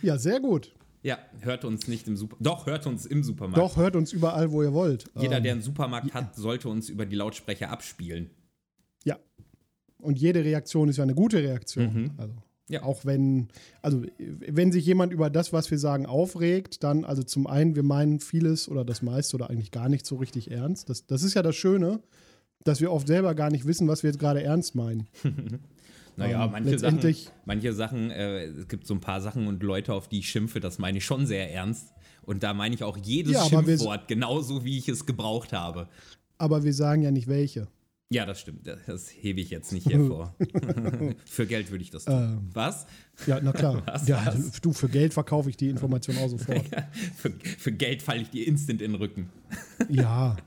Ja, 0.01 0.17
sehr 0.17 0.39
gut. 0.39 0.73
Ja, 1.03 1.17
hört 1.41 1.65
uns 1.65 1.87
nicht 1.87 2.07
im 2.07 2.15
Supermarkt. 2.17 2.45
Doch, 2.47 2.65
hört 2.65 2.87
uns 2.87 3.05
im 3.05 3.23
Supermarkt. 3.23 3.57
Doch, 3.57 3.77
hört 3.77 3.95
uns 3.95 4.11
überall, 4.13 4.51
wo 4.51 4.63
ihr 4.63 4.73
wollt. 4.73 5.05
Jeder, 5.19 5.37
Ähm, 5.37 5.43
der 5.43 5.51
einen 5.53 5.61
Supermarkt 5.61 6.13
hat, 6.13 6.35
sollte 6.35 6.69
uns 6.69 6.89
über 6.89 7.05
die 7.05 7.15
Lautsprecher 7.15 7.69
abspielen. 7.69 8.29
Ja. 9.03 9.17
Und 9.99 10.17
jede 10.19 10.43
Reaktion 10.43 10.89
ist 10.89 10.97
ja 10.97 11.03
eine 11.03 11.13
gute 11.15 11.37
Reaktion. 11.37 11.93
Mhm. 11.93 12.11
Also 12.17 12.33
Ja. 12.69 12.83
auch 12.83 13.03
wenn, 13.05 13.49
also 13.81 14.03
wenn 14.17 14.71
sich 14.71 14.85
jemand 14.85 15.11
über 15.13 15.29
das, 15.29 15.51
was 15.53 15.69
wir 15.69 15.77
sagen, 15.77 16.05
aufregt, 16.05 16.83
dann, 16.83 17.03
also 17.05 17.21
zum 17.21 17.45
einen, 17.47 17.75
wir 17.75 17.83
meinen 17.83 18.19
vieles 18.19 18.67
oder 18.69 18.83
das 18.85 19.01
meiste 19.01 19.35
oder 19.35 19.49
eigentlich 19.49 19.71
gar 19.71 19.89
nicht 19.89 20.05
so 20.05 20.15
richtig 20.15 20.49
ernst. 20.51 20.89
Das, 20.89 21.05
das 21.05 21.23
ist 21.23 21.33
ja 21.33 21.41
das 21.41 21.55
Schöne, 21.55 21.99
dass 22.63 22.79
wir 22.79 22.91
oft 22.93 23.07
selber 23.07 23.35
gar 23.35 23.49
nicht 23.51 23.67
wissen, 23.67 23.89
was 23.89 24.03
wir 24.03 24.09
jetzt 24.09 24.19
gerade 24.19 24.41
ernst 24.41 24.73
meinen. 24.75 25.07
Naja, 26.15 26.45
Ähm, 26.45 26.51
manche 26.51 26.79
Sachen, 26.79 27.15
manche 27.45 27.73
Sachen 27.73 28.11
äh, 28.11 28.45
es 28.45 28.67
gibt 28.67 28.85
so 28.87 28.93
ein 28.93 29.01
paar 29.01 29.21
Sachen 29.21 29.47
und 29.47 29.63
Leute, 29.63 29.93
auf 29.93 30.07
die 30.07 30.19
ich 30.19 30.29
schimpfe, 30.29 30.59
das 30.59 30.79
meine 30.79 30.99
ich 30.99 31.05
schon 31.05 31.25
sehr 31.25 31.51
ernst. 31.51 31.93
Und 32.21 32.43
da 32.43 32.53
meine 32.53 32.73
ich 32.75 32.83
auch 32.83 32.97
jedes 32.97 33.33
Ja, 33.33 33.45
Schimpfwort 33.45 34.07
genauso, 34.07 34.63
wie 34.63 34.77
ich 34.77 34.87
es 34.87 35.05
gebraucht 35.05 35.51
habe. 35.51 35.89
Aber 36.37 36.63
wir 36.63 36.73
sagen 36.73 37.01
ja 37.01 37.11
nicht 37.11 37.27
welche. 37.27 37.67
Ja, 38.09 38.25
das 38.27 38.39
stimmt. 38.39 38.67
Das, 38.67 39.09
hebe 39.09 39.41
ich 39.41 39.49
jetzt 39.49 39.73
nicht 39.73 39.89
hervor. 39.89 40.35
Für 41.25 41.47
Geld 41.47 41.71
würde 41.71 41.83
ich 41.83 41.89
das 41.89 42.05
tun. 42.05 42.13
Ähm. 42.13 42.49
Was? 42.53 42.85
Ja, 43.25 43.39
na 43.41 43.51
klar. 43.51 43.81
Was, 43.87 44.07
ja, 44.07 44.23
was? 44.25 44.61
Du, 44.61 44.71
für 44.71 44.87
Geld 44.87 45.13
verkaufe 45.13 45.49
ich 45.49 45.57
die 45.57 45.69
Information 45.69 46.17
auch 46.17 46.29
sofort. 46.29 46.63
Für, 47.15 47.31
für 47.31 47.71
Geld 47.71 48.01
falle 48.01 48.21
ich 48.21 48.29
dir 48.29 48.47
instant 48.47 48.81
in 48.81 48.91
den 48.91 49.01
Rücken. 49.01 49.29
ja, 49.89 50.37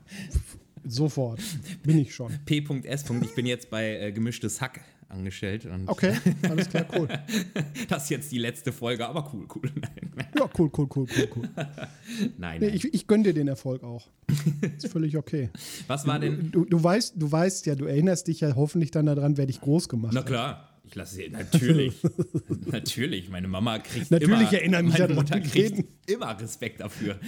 sofort. 0.85 1.41
Bin 1.83 1.97
ich 1.99 2.15
schon. 2.15 2.31
P.S. 2.45 3.05
Ich 3.21 3.35
bin 3.35 3.45
jetzt 3.45 3.69
bei 3.69 3.99
äh, 3.99 4.11
Gemischtes 4.11 4.61
Hack 4.61 4.81
angestellt. 5.09 5.65
Und 5.65 5.87
Okay, 5.87 6.13
alles 6.49 6.69
klar, 6.69 6.85
cool. 6.95 7.07
Das 7.89 8.03
ist 8.03 8.09
jetzt 8.09 8.31
die 8.31 8.37
letzte 8.37 8.71
Folge, 8.71 9.07
aber 9.07 9.31
cool, 9.33 9.47
cool. 9.55 9.71
Ja, 10.37 10.49
cool, 10.57 10.69
cool, 10.77 10.87
cool, 10.95 11.07
cool, 11.17 11.27
cool. 11.35 11.49
nein. 12.37 12.59
Nee, 12.59 12.67
nein. 12.67 12.75
ich, 12.75 12.93
ich 12.93 13.07
gönne 13.07 13.23
dir 13.23 13.33
den 13.33 13.47
Erfolg 13.47 13.83
auch. 13.83 14.07
Ist 14.77 14.87
völlig 14.89 15.17
okay. 15.17 15.49
Was 15.87 16.05
war 16.05 16.19
denn? 16.19 16.51
Du, 16.51 16.65
du, 16.65 16.83
weißt, 16.83 17.13
du 17.17 17.31
weißt 17.31 17.65
ja, 17.65 17.75
du 17.75 17.85
erinnerst 17.85 18.27
dich 18.27 18.41
ja 18.41 18.55
hoffentlich 18.55 18.91
dann 18.91 19.05
daran, 19.07 19.37
wer 19.37 19.45
dich 19.45 19.61
groß 19.61 19.89
gemacht 19.89 20.13
Na 20.13 20.19
hat. 20.21 20.27
klar. 20.27 20.76
Ich 20.87 20.95
lasse 20.95 21.15
sie 21.15 21.27
natürlich. 21.29 21.95
natürlich. 22.71 23.29
Meine 23.29 23.49
Mama 23.49 23.79
kriegt 23.79 24.09
Natürlich 24.09 24.39
immer, 24.39 24.53
erinnere 24.53 24.83
mich 24.83 24.97
meine 24.97 25.13
Mutter 25.15 25.39
kriegt 25.41 25.55
reden. 25.55 25.87
immer 26.07 26.39
Respekt 26.39 26.79
dafür. 26.79 27.19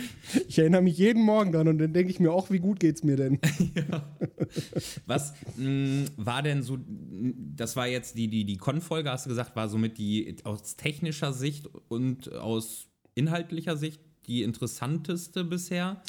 Ich 0.48 0.58
erinnere 0.58 0.82
mich 0.82 0.98
jeden 0.98 1.24
Morgen 1.24 1.52
dran 1.52 1.68
und 1.68 1.78
dann 1.78 1.92
denke 1.92 2.10
ich 2.10 2.22
mir 2.22 2.32
auch, 2.32 2.50
wie 2.52 2.60
gut 2.60 2.80
geht's 2.80 3.04
mir 3.04 3.18
denn? 3.18 3.38
Was 5.06 5.34
mh, 5.58 6.06
war 6.16 6.42
denn 6.42 6.64
so, 6.64 6.78
das 7.56 7.76
war 7.76 7.88
jetzt 7.88 8.18
die, 8.18 8.30
die, 8.30 8.46
die 8.46 8.58
Con-Folge, 8.58 9.12
hast 9.12 9.26
du 9.26 9.30
gesagt, 9.30 9.58
war 9.58 9.68
somit 9.68 9.98
die 9.98 10.38
aus 10.46 10.78
technischer 10.78 11.34
Sicht 11.34 11.68
und 11.90 12.32
aus 12.34 12.88
inhaltlicher 13.16 13.76
Sicht 13.76 14.00
die 14.28 14.44
interessanteste 14.44 15.44
bisher? 15.44 16.02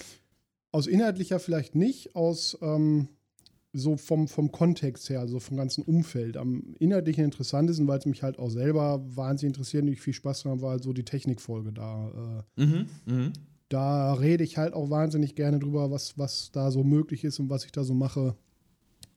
Aus 0.71 0.87
inhaltlicher 0.87 1.40
vielleicht 1.40 1.75
nicht, 1.75 2.14
aus 2.14 2.57
ähm, 2.62 3.09
so 3.73 3.97
vom, 3.97 4.27
vom 4.29 4.50
Kontext 4.50 5.09
her, 5.11 5.21
also 5.21 5.39
vom 5.39 5.57
ganzen 5.57 5.83
Umfeld. 5.83 6.37
Am 6.37 6.75
inhaltlichen 6.79 7.25
interessantesten, 7.25 7.87
weil 7.87 7.99
es 7.99 8.07
mich 8.07 8.23
halt 8.23 8.39
auch 8.39 8.50
selber 8.50 9.00
wahnsinnig 9.15 9.55
interessiert 9.55 9.85
und 9.85 9.93
ich 9.93 10.00
viel 10.00 10.15
Spaß 10.15 10.43
dran 10.43 10.61
war 10.61 10.71
halt 10.71 10.83
so 10.83 10.93
die 10.93 11.05
Technikfolge 11.05 11.73
da. 11.73 12.45
Äh, 12.57 12.65
Mhm, 12.65 12.87
mhm. 13.07 13.33
da 13.69 14.15
rede 14.15 14.45
ich 14.45 14.59
halt 14.59 14.75
auch 14.75 14.91
wahnsinnig 14.91 15.35
gerne 15.37 15.59
drüber, 15.59 15.91
was, 15.91 16.19
was 16.19 16.50
da 16.50 16.71
so 16.71 16.83
möglich 16.83 17.25
ist 17.25 17.39
und 17.39 17.49
was 17.50 17.65
ich 17.65 17.73
da 17.73 17.85
so 17.85 17.95
mache. 17.95 18.35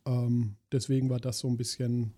Ähm, 0.06 0.56
deswegen 0.72 1.10
war 1.10 1.20
das 1.20 1.40
so 1.40 1.48
ein 1.48 1.58
bisschen. 1.58 2.14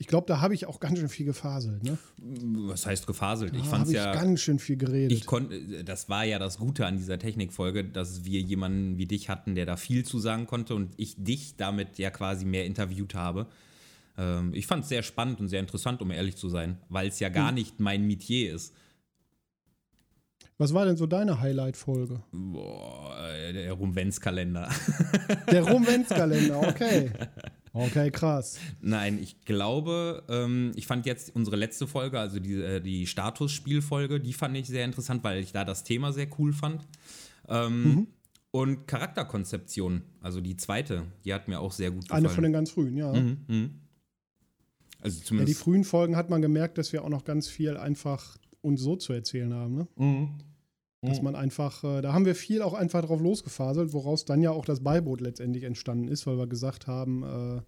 Ich 0.00 0.06
glaube, 0.06 0.26
da 0.26 0.40
habe 0.40 0.54
ich 0.54 0.64
auch 0.64 0.80
ganz 0.80 0.98
schön 0.98 1.10
viel 1.10 1.26
gefaselt. 1.26 1.82
Ne? 1.82 1.98
Was 2.16 2.86
heißt 2.86 3.06
gefaselt? 3.06 3.54
Ich 3.54 3.70
habe 3.70 3.86
ich 3.86 3.94
ja. 3.94 4.14
ganz 4.14 4.40
schön 4.40 4.58
viel 4.58 4.78
geredet. 4.78 5.12
Ich 5.12 5.26
konnte, 5.26 5.84
das 5.84 6.08
war 6.08 6.24
ja 6.24 6.38
das 6.38 6.56
Gute 6.56 6.86
an 6.86 6.96
dieser 6.96 7.18
Technikfolge, 7.18 7.84
dass 7.84 8.24
wir 8.24 8.40
jemanden 8.40 8.96
wie 8.96 9.04
dich 9.04 9.28
hatten, 9.28 9.54
der 9.54 9.66
da 9.66 9.76
viel 9.76 10.02
zu 10.06 10.18
sagen 10.18 10.46
konnte 10.46 10.74
und 10.74 10.94
ich 10.96 11.22
dich 11.22 11.56
damit 11.58 11.98
ja 11.98 12.10
quasi 12.10 12.46
mehr 12.46 12.64
interviewt 12.64 13.14
habe. 13.14 13.46
Ähm, 14.16 14.54
ich 14.54 14.66
fand 14.66 14.84
es 14.84 14.88
sehr 14.88 15.02
spannend 15.02 15.38
und 15.38 15.48
sehr 15.48 15.60
interessant, 15.60 16.00
um 16.00 16.10
ehrlich 16.10 16.36
zu 16.36 16.48
sein, 16.48 16.78
weil 16.88 17.08
es 17.08 17.20
ja 17.20 17.28
Hm. 17.28 17.34
gar 17.34 17.52
nicht 17.52 17.78
mein 17.78 18.06
Metier 18.06 18.54
ist. 18.54 18.74
was 20.56 20.72
war 20.72 20.86
denn 20.86 20.96
so 20.96 21.06
deine 21.06 21.40
Highlight-Folge? 21.42 22.22
Boah, 22.32 23.18
äh, 23.22 23.52
der 23.52 23.72
Rumvenz-Kalender. 23.74 24.70
Der 25.52 25.62
Rumvenz-Kalender, 25.62 26.58
okay. 26.68 27.10
Okay, 27.72 28.10
krass. 28.10 28.58
Nein, 28.80 29.18
ich 29.22 29.44
glaube, 29.44 30.24
ähm, 30.28 30.72
ich 30.74 30.86
fand 30.86 31.06
jetzt 31.06 31.34
unsere 31.36 31.56
letzte 31.56 31.86
Folge, 31.86 32.18
also 32.18 32.40
die, 32.40 32.54
äh, 32.54 32.80
die 32.80 33.06
Statusspielfolge, 33.06 34.20
die 34.20 34.32
fand 34.32 34.56
ich 34.56 34.66
sehr 34.66 34.84
interessant, 34.84 35.22
weil 35.22 35.40
ich 35.40 35.52
da 35.52 35.64
das 35.64 35.84
Thema 35.84 36.12
sehr 36.12 36.26
cool 36.38 36.52
fand. 36.52 36.86
Ähm, 37.48 37.82
Mhm. 37.82 38.06
Und 38.52 38.88
Charakterkonzeption, 38.88 40.02
also 40.20 40.40
die 40.40 40.56
zweite, 40.56 41.04
die 41.24 41.32
hat 41.32 41.46
mir 41.46 41.60
auch 41.60 41.70
sehr 41.70 41.92
gut 41.92 42.02
gefallen. 42.02 42.24
Eine 42.24 42.34
von 42.34 42.42
den 42.42 42.52
ganz 42.52 42.72
frühen, 42.72 42.96
ja. 42.96 43.12
Mhm, 43.12 43.38
mhm. 43.46 43.70
Also 45.00 45.16
ja. 45.16 45.20
Die 45.20 45.24
zumindest. 45.24 45.60
frühen 45.60 45.84
Folgen 45.84 46.16
hat 46.16 46.30
man 46.30 46.42
gemerkt, 46.42 46.76
dass 46.76 46.92
wir 46.92 47.04
auch 47.04 47.08
noch 47.08 47.24
ganz 47.24 47.46
viel 47.46 47.76
einfach 47.76 48.36
uns 48.60 48.80
so 48.80 48.96
zu 48.96 49.12
erzählen 49.12 49.54
haben. 49.54 49.74
Ne? 49.74 49.88
Mhm. 49.96 50.30
Dass 51.02 51.22
man 51.22 51.34
einfach, 51.34 51.82
äh, 51.82 52.02
da 52.02 52.12
haben 52.12 52.26
wir 52.26 52.34
viel 52.34 52.60
auch 52.60 52.74
einfach 52.74 53.02
drauf 53.02 53.22
losgefaselt, 53.22 53.94
woraus 53.94 54.26
dann 54.26 54.42
ja 54.42 54.50
auch 54.50 54.66
das 54.66 54.80
Beiboot 54.80 55.22
letztendlich 55.22 55.64
entstanden 55.64 56.08
ist, 56.08 56.26
weil 56.26 56.36
wir 56.36 56.46
gesagt 56.46 56.86
haben, 56.86 57.22
äh, 57.22 57.62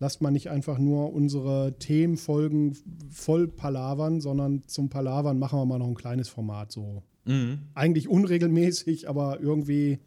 lasst 0.00 0.20
man 0.20 0.32
nicht 0.32 0.50
einfach 0.50 0.78
nur 0.78 1.12
unsere 1.12 1.78
Themenfolgen 1.78 2.76
voll 3.08 3.46
palavern, 3.46 4.20
sondern 4.20 4.64
zum 4.66 4.88
Palavern 4.88 5.38
machen 5.38 5.60
wir 5.60 5.64
mal 5.64 5.78
noch 5.78 5.86
ein 5.86 5.94
kleines 5.94 6.28
Format 6.28 6.72
so. 6.72 7.04
Mhm. 7.24 7.60
Eigentlich 7.74 8.08
unregelmäßig, 8.08 9.08
aber 9.08 9.38
irgendwie 9.40 10.00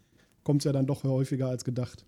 kommt 0.43 0.61
es 0.61 0.65
ja 0.65 0.73
dann 0.73 0.85
doch 0.85 1.05
häufiger 1.05 1.47
als 1.47 1.63
gedacht. 1.63 2.05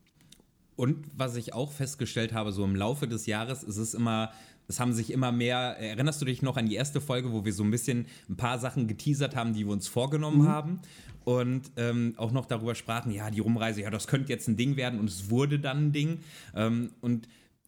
Und 0.76 1.06
was 1.16 1.38
ich 1.38 1.54
auch 1.54 1.72
festgestellt 1.72 2.34
habe, 2.34 2.52
so 2.52 2.66
im 2.66 2.76
Laufe 2.76 3.08
des 3.08 3.26
Jahres 3.26 3.64
ist 3.64 3.78
es 3.78 3.94
immer, 3.94 4.32
es 4.68 4.80
haben 4.80 4.94
sich 4.94 5.12
immer 5.12 5.32
mehr, 5.32 5.78
erinnerst 5.80 6.22
du 6.22 6.26
dich 6.26 6.42
noch 6.42 6.58
an 6.58 6.68
die 6.68 6.76
erste 6.76 7.00
Folge, 7.02 7.32
wo 7.32 7.46
wir 7.46 7.54
so 7.54 7.64
ein 7.64 7.72
bisschen 7.72 8.06
ein 8.30 8.36
paar 8.36 8.60
Sachen 8.60 8.88
geteasert 8.88 9.36
haben, 9.36 9.54
die 9.54 9.66
wir 9.66 9.74
uns 9.74 9.88
vorgenommen 9.88 10.48
haben 10.48 10.82
und 11.24 11.72
ähm, 11.76 12.14
auch 12.18 12.32
noch 12.32 12.46
darüber 12.46 12.76
sprachen, 12.76 13.12
ja, 13.12 13.30
die 13.30 13.40
Rumreise, 13.40 13.82
ja, 13.82 13.90
das 13.90 14.08
könnte 14.08 14.32
jetzt 14.32 14.48
ein 14.48 14.56
Ding 14.56 14.78
werden 14.78 15.00
und 15.00 15.10
es 15.10 15.30
wurde 15.30 15.60
dann 15.60 15.88
ein 15.88 15.92
Ding. 15.92 16.20
Ähm, 16.56 16.92
und 17.02 17.28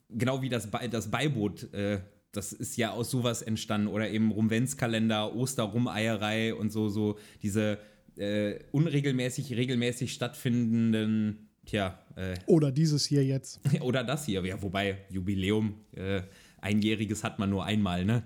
genau 0.09 0.41
wie 0.41 0.49
das, 0.49 0.69
das 0.91 1.11
Beiboot, 1.11 1.73
äh, 1.73 1.99
das 2.31 2.53
ist 2.53 2.77
ja 2.77 2.91
aus 2.91 3.09
sowas 3.09 3.41
entstanden 3.41 3.87
oder 3.87 4.09
eben 4.09 4.31
Rumvenz-Kalender, 4.31 5.35
Osterrumeierei 5.35 6.53
und 6.53 6.71
so, 6.71 6.89
so 6.89 7.17
diese 7.41 7.79
äh, 8.17 8.59
unregelmäßig, 8.71 9.53
regelmäßig 9.53 10.13
stattfindenden, 10.13 11.49
tja, 11.65 11.99
äh, 12.15 12.35
Oder 12.45 12.71
dieses 12.71 13.05
hier 13.05 13.25
jetzt. 13.25 13.61
oder 13.81 14.03
das 14.03 14.25
hier, 14.25 14.45
ja, 14.45 14.61
wobei 14.61 14.99
Jubiläum, 15.09 15.75
äh, 15.95 16.21
einjähriges 16.61 17.23
hat 17.23 17.39
man 17.39 17.49
nur 17.49 17.65
einmal, 17.65 18.05
ne? 18.05 18.23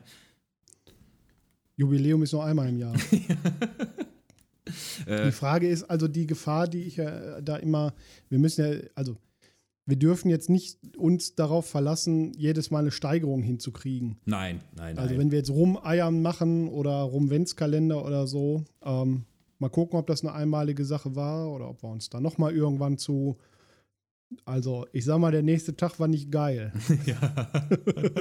Jubiläum 1.76 2.24
ist 2.24 2.34
nur 2.34 2.44
einmal 2.46 2.70
im 2.70 2.80
Jahr. 2.80 2.94
Äh, 5.06 5.26
Die 5.26 5.32
Frage 5.34 5.68
ist 5.68 5.84
also 5.84 6.08
die 6.08 6.26
Gefahr, 6.26 6.68
die 6.68 6.84
ich 6.84 6.96
ja 6.96 7.42
da 7.42 7.58
immer, 7.58 7.94
wir 8.30 8.40
müssen 8.40 8.64
ja, 8.66 8.80
also 8.96 9.18
wir 9.86 9.98
dürfen 9.98 10.30
jetzt 10.30 10.50
nicht 10.50 10.78
uns 10.98 11.36
darauf 11.36 11.68
verlassen, 11.70 12.32
jedes 12.38 12.72
Mal 12.72 12.80
eine 12.80 12.92
Steigerung 12.92 13.44
hinzukriegen. 13.44 14.18
nein, 14.26 14.62
nein, 14.76 14.96
nein. 14.96 14.98
Also 14.98 15.18
wenn 15.18 15.32
wir 15.32 15.40
jetzt 15.40 15.50
Rumeiern 15.52 16.22
machen 16.22 16.70
oder 16.70 17.02
Rumwenzkalender 17.02 18.06
oder 18.06 18.26
so, 18.26 18.64
ähm, 18.84 19.26
mal 19.60 19.70
gucken, 19.70 20.00
ob 20.00 20.08
das 20.08 20.24
eine 20.24 20.34
einmalige 20.34 20.86
Sache 20.86 21.16
war 21.16 21.52
oder 21.52 21.70
ob 21.70 21.84
wir 21.84 21.90
uns 21.90 22.10
da 22.10 22.22
nochmal 22.22 22.56
irgendwann 22.56 22.98
zu. 22.98 23.38
Also 24.46 24.86
ich 24.94 25.06
sag 25.06 25.20
mal, 25.20 25.32
der 25.32 25.44
nächste 25.44 25.76
Tag 25.76 26.00
war 26.00 26.08
nicht 26.08 26.32
geil. 26.32 26.72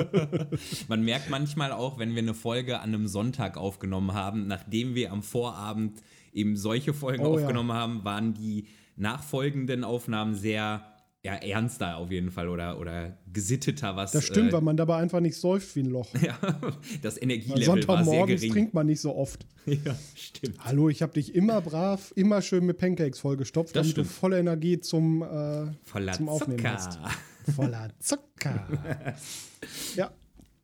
Man 0.88 1.04
merkt 1.04 1.31
manchmal 1.31 1.73
auch, 1.73 1.99
wenn 1.99 2.14
wir 2.14 2.23
eine 2.23 2.35
Folge 2.35 2.81
an 2.81 2.95
einem 2.95 3.07
Sonntag 3.07 3.57
aufgenommen 3.57 4.12
haben, 4.12 4.47
nachdem 4.47 4.95
wir 4.95 5.12
am 5.12 5.23
Vorabend 5.23 6.02
eben 6.33 6.57
solche 6.57 6.95
Folgen 6.95 7.25
Oh 7.25 7.38
ja. 7.38 7.45
aufgenommen 7.45 7.73
haben, 7.73 8.04
waren 8.04 8.35
die 8.35 8.66
nachfolgenden 8.97 9.85
Aufnahmen 9.85 10.35
sehr 10.35 10.92
ja, 11.25 11.35
ernster 11.37 11.99
auf 11.99 12.11
jeden 12.11 12.33
Fall 12.33 12.49
oder, 12.49 12.81
oder 12.81 13.17
gesitteter, 13.33 13.95
was 13.95 14.11
Das 14.11 14.25
stimmt, 14.25 14.50
äh, 14.50 14.52
weil 14.55 14.61
man 14.61 14.76
dabei 14.76 14.97
einfach 14.97 15.21
nicht 15.21 15.37
säuft 15.37 15.76
wie 15.76 15.81
ein 15.81 15.91
Loch. 15.91 16.09
ja, 16.21 16.37
das 17.00 17.21
Energielevel 17.21 17.55
war 17.61 17.64
sehr 17.64 17.64
Sonntagmorgens 17.87 18.41
gering. 18.41 18.52
trinkt 18.52 18.75
man 18.75 18.87
nicht 18.87 19.00
so 19.00 19.14
oft. 19.14 19.47
Ja, 19.67 19.97
stimmt. 20.17 20.57
Hallo, 20.64 20.88
ich 20.88 21.02
habe 21.02 21.12
dich 21.12 21.37
immer 21.37 21.61
brav, 21.61 22.12
immer 22.17 22.43
schön 22.43 22.67
mit 22.67 22.79
Pancakes 22.79 23.21
vollgestopft, 23.21 23.76
Das 23.76 23.83
damit 23.87 23.97
du 23.97 24.02
stimmt. 24.02 24.19
volle 24.19 24.38
Energie 24.41 24.81
zum, 24.81 25.23
äh, 25.23 25.67
Voller 25.85 26.12
zum 26.14 26.29
Aufnehmen 26.29 26.59
Zucker. 26.59 26.73
hast. 26.73 26.99
Voller 27.55 27.88
Zucker. 28.00 29.14
ja, 29.97 30.11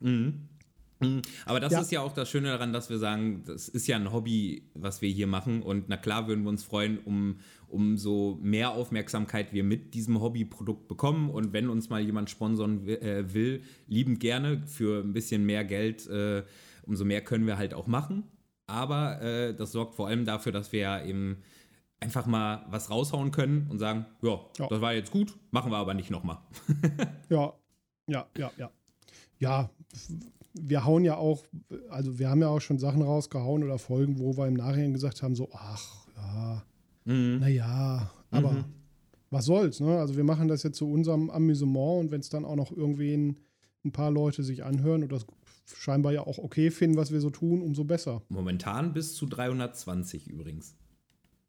Mhm. 0.01 0.49
Mhm. 1.01 1.23
Aber 1.47 1.61
das 1.61 1.73
Ja. 1.73 1.81
ist 1.81 1.93
ja 1.93 2.01
auch 2.01 2.13
das 2.13 2.29
Schöne 2.29 2.49
daran, 2.49 2.73
dass 2.73 2.91
wir 2.91 2.99
sagen, 2.99 3.43
das 3.47 3.69
ist 3.69 3.87
ja 3.87 3.97
ein 3.97 4.13
Hobby, 4.13 4.69
was 4.75 5.01
wir 5.03 5.09
hier 5.11 5.27
machen. 5.27 5.63
Und 5.63 5.89
na 5.89 5.97
klar 5.97 6.27
würden 6.27 6.43
wir 6.45 6.51
uns 6.51 6.65
freuen, 6.65 6.99
um, 6.99 7.39
umso 7.69 8.39
mehr 8.43 8.73
Aufmerksamkeit 8.73 9.53
wir 9.53 9.63
mit 9.65 9.95
diesem 9.95 10.21
Hobbyprodukt 10.21 10.89
bekommen. 10.89 11.31
Und 11.31 11.53
wenn 11.53 11.69
uns 11.69 11.89
mal 11.89 12.01
jemand 12.01 12.31
sponsern 12.31 12.87
äh, 12.89 13.33
will, 13.33 13.63
liebend 13.87 14.21
gerne 14.21 14.63
für 14.67 15.03
ein 15.05 15.13
bisschen 15.13 15.45
mehr 15.47 15.65
Geld, 15.65 16.07
äh, 16.09 16.43
umso 16.83 17.05
mehr 17.05 17.21
können 17.21 17.47
wir 17.47 17.59
halt 17.59 17.75
auch 17.75 17.87
machen. 17.87 18.25
Aber 18.67 19.21
äh, 19.23 19.55
das 19.55 19.73
sorgt 19.73 19.95
vor 19.95 20.09
allem 20.09 20.25
dafür, 20.25 20.53
dass 20.53 20.73
wir 20.73 20.81
ja 20.81 21.05
eben 21.05 21.39
einfach 22.01 22.27
mal 22.27 22.65
was 22.71 22.91
raushauen 22.91 23.31
können 23.31 23.67
und 23.71 23.79
sagen, 23.79 24.07
ja, 24.23 24.39
Ja. 24.59 24.67
das 24.69 24.81
war 24.81 24.93
jetzt 24.95 25.11
gut, 25.11 25.37
machen 25.51 25.71
wir 25.73 25.79
aber 25.79 25.95
nicht 25.95 26.11
nochmal. 26.11 26.39
ja, 27.29 27.53
ja, 28.07 28.27
ja, 28.37 28.51
ja. 28.57 28.71
Ja, 29.41 29.71
wir 30.55 30.85
hauen 30.85 31.05
ja 31.05 31.17
auch, 31.17 31.45
also 31.91 32.19
wir 32.19 32.29
haben 32.31 32.41
ja 32.41 32.49
auch 32.49 32.61
schon 32.61 32.79
Sachen 32.79 33.03
rausgehauen 33.03 33.63
oder 33.65 33.79
Folgen, 33.79 34.19
wo 34.19 34.37
wir 34.37 34.47
im 34.47 34.55
Nachhinein 34.55 34.93
gesagt 34.93 35.23
haben, 35.23 35.35
so, 35.35 35.49
ach, 35.53 36.07
ja, 36.17 36.63
Mhm. 37.05 37.39
naja, 37.41 38.11
aber 38.31 38.53
Mhm. 38.53 38.65
was 39.31 39.45
soll's, 39.47 39.81
ne? 39.81 39.99
Also 39.99 40.17
wir 40.17 40.25
machen 40.25 40.49
das 40.49 40.63
jetzt 40.63 40.77
zu 40.79 40.91
unserem 40.91 41.31
Amüsement 41.31 42.01
und 42.01 42.11
wenn 42.11 42.21
es 42.21 42.29
dann 42.29 42.45
auch 42.45 42.57
noch 42.57 42.71
irgendwen 42.73 43.37
ein 43.85 43.93
paar 43.93 44.11
Leute 44.11 44.43
sich 44.43 44.65
anhören 44.65 45.03
und 45.05 45.13
das 45.13 45.27
scheinbar 45.67 46.13
ja 46.13 46.27
auch 46.27 46.39
okay 46.39 46.71
finden, 46.71 46.97
was 46.97 47.13
wir 47.13 47.21
so 47.21 47.31
tun, 47.31 47.63
umso 47.63 47.85
besser. 47.85 48.23
Momentan 48.29 48.93
bis 48.93 49.15
zu 49.15 49.27
320 49.27 50.29
übrigens. 50.29 50.75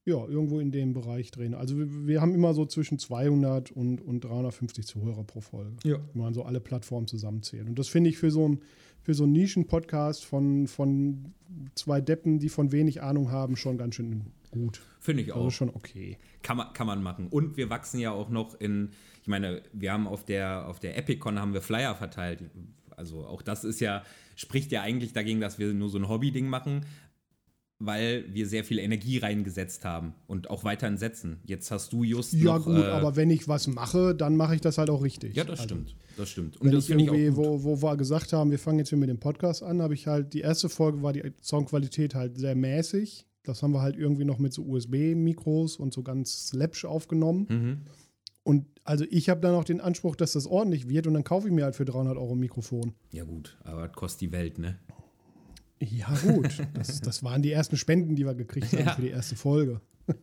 Ja, 0.10 0.26
irgendwo 0.28 0.60
in 0.60 0.72
dem 0.72 0.94
Bereich 0.94 1.32
drehen. 1.32 1.54
Also 1.54 1.78
wir, 1.78 2.08
wir 2.08 2.22
haben 2.22 2.34
immer 2.34 2.54
so 2.54 2.66
zwischen 2.66 2.98
200 2.98 3.72
und, 3.72 4.02
und 4.02 4.24
350 4.24 4.86
Zuhörer 4.86 5.24
pro 5.24 5.42
Folge. 5.42 5.78
Ja. 5.84 6.00
Wenn 6.14 6.24
man 6.24 6.34
so 6.34 6.44
alle 6.44 6.60
Plattformen 6.60 7.08
zusammenzählt. 7.08 7.68
Und 7.68 7.78
das 7.78 7.88
finde 7.88 8.10
ich 8.10 8.18
für 8.18 8.32
so 8.32 8.48
ein 8.48 8.62
für 9.02 9.14
so 9.14 9.24
einen 9.24 9.34
Nischen-Podcast 9.34 10.26
von, 10.26 10.68
von 10.68 11.34
zwei 11.74 12.02
Deppen, 12.02 12.40
die 12.40 12.50
von 12.50 12.72
wenig 12.72 13.02
Ahnung 13.02 13.32
haben, 13.32 13.56
schon 13.56 13.78
ganz 13.78 13.96
schön 13.96 14.26
gut. 14.52 14.82
Finde 15.00 15.24
ich 15.24 15.34
Also 15.34 15.48
auch. 15.48 15.52
schon 15.52 15.70
okay. 15.70 16.18
Kann 16.44 16.58
man, 16.58 16.74
kann 16.74 16.88
man 16.88 17.02
machen. 17.02 17.28
Und 17.28 17.58
wir 17.58 17.70
wachsen 17.70 18.00
ja 18.00 18.12
auch 18.12 18.30
noch 18.30 18.60
in, 18.60 18.90
ich 19.22 19.28
meine, 19.28 19.62
wir 19.74 19.94
haben 19.94 20.08
auf 20.08 20.26
der, 20.26 20.68
auf 20.68 20.80
der 20.80 20.98
Epicon 20.98 21.40
haben 21.40 21.54
wir 21.54 21.62
Flyer 21.62 21.96
verteilt. 21.96 22.44
Also 22.96 23.26
auch 23.26 23.42
das 23.42 23.64
ist 23.64 23.80
ja, 23.80 24.04
spricht 24.36 24.72
ja 24.72 24.82
eigentlich 24.82 25.14
dagegen, 25.14 25.40
dass 25.40 25.60
wir 25.60 25.74
nur 25.74 25.90
so 25.90 25.98
ein 25.98 26.08
Hobby-Ding 26.10 26.48
machen. 26.48 26.86
Weil 27.80 28.26
wir 28.34 28.46
sehr 28.46 28.64
viel 28.66 28.78
Energie 28.78 29.18
reingesetzt 29.20 29.86
haben 29.86 30.14
und 30.28 30.50
auch 30.50 30.64
weiterhin 30.66 30.98
setzen. 30.98 31.40
Jetzt 31.46 31.72
hast 31.72 31.94
du 31.94 32.04
just 32.04 32.34
Ja, 32.34 32.58
noch, 32.58 32.66
gut, 32.66 32.76
äh, 32.84 32.88
aber 32.88 33.16
wenn 33.16 33.30
ich 33.30 33.48
was 33.48 33.68
mache, 33.68 34.14
dann 34.14 34.36
mache 34.36 34.56
ich 34.56 34.62
das 34.62 34.78
halt 34.78 34.90
auch 34.90 35.02
richtig. 35.02 35.36
ja, 35.36 35.46
das 35.46 35.62
Also, 35.62 35.76
stimmt, 35.76 35.96
das 36.18 36.30
stimmt. 36.30 36.58
Wenn 36.62 36.72
das 36.72 36.90
ich 36.90 36.96
ich 36.96 37.02
irgendwie, 37.02 37.28
gut. 37.28 37.38
wo, 37.38 37.64
wo 37.64 37.82
wir 37.82 37.96
gesagt 37.96 38.34
haben, 38.34 38.52
wir 38.52 38.60
fangen 38.60 38.80
jetzt 38.80 38.90
hier 38.90 38.98
mit 38.98 39.10
dem 39.10 39.20
Podcast 39.20 39.64
an, 39.64 39.82
habe 39.82 39.94
ich 39.94 40.08
halt, 40.08 40.34
die 40.34 40.42
erste 40.42 40.68
Folge 40.68 41.02
war 41.02 41.14
die 41.14 41.32
Soundqualität 41.42 42.16
halt 42.16 42.38
sehr 42.38 42.56
mäßig. 42.56 43.26
Das 43.44 43.64
haben 43.64 43.72
wir 43.72 43.82
halt 43.82 43.96
irgendwie 43.96 44.26
noch 44.26 44.38
mit 44.40 44.54
so 44.54 44.64
USB-Mikros 44.66 45.78
und 45.78 45.94
so 45.94 46.04
ganz 46.04 46.52
läppsch 46.54 46.84
aufgenommen. 46.86 47.46
Mhm. 47.50 47.78
Und 48.44 48.66
also 48.84 49.06
ich 49.10 49.30
habe 49.30 49.40
dann 49.42 49.56
auch 49.56 49.64
den 49.64 49.80
Anspruch, 49.80 50.16
dass 50.18 50.34
das 50.34 50.48
ordentlich 50.48 50.90
wird 50.90 51.08
und 51.08 51.14
dann 51.14 51.24
kaufe 51.24 51.48
ich 51.48 51.54
mir 51.54 51.64
halt 51.64 51.76
für 51.76 51.86
300 51.86 52.18
Euro 52.18 52.34
ein 52.34 52.40
Mikrofon. 52.40 52.94
Ja 53.12 53.24
gut, 53.24 53.58
aber 53.64 53.88
das 53.88 53.96
kostet 53.96 54.22
die 54.22 54.32
Welt, 54.32 54.58
ne? 54.60 54.78
Ja 55.80 56.14
gut, 56.22 56.62
das, 56.74 57.00
das 57.02 57.24
waren 57.24 57.42
die 57.42 57.52
ersten 57.52 57.78
Spenden, 57.78 58.16
die 58.16 58.26
wir 58.26 58.34
gekriegt 58.36 58.72
haben 58.74 58.86
Ja. 58.86 58.94
für 58.94 59.02
die 59.02 59.10
erste 59.10 59.36
Folge. 59.36 59.82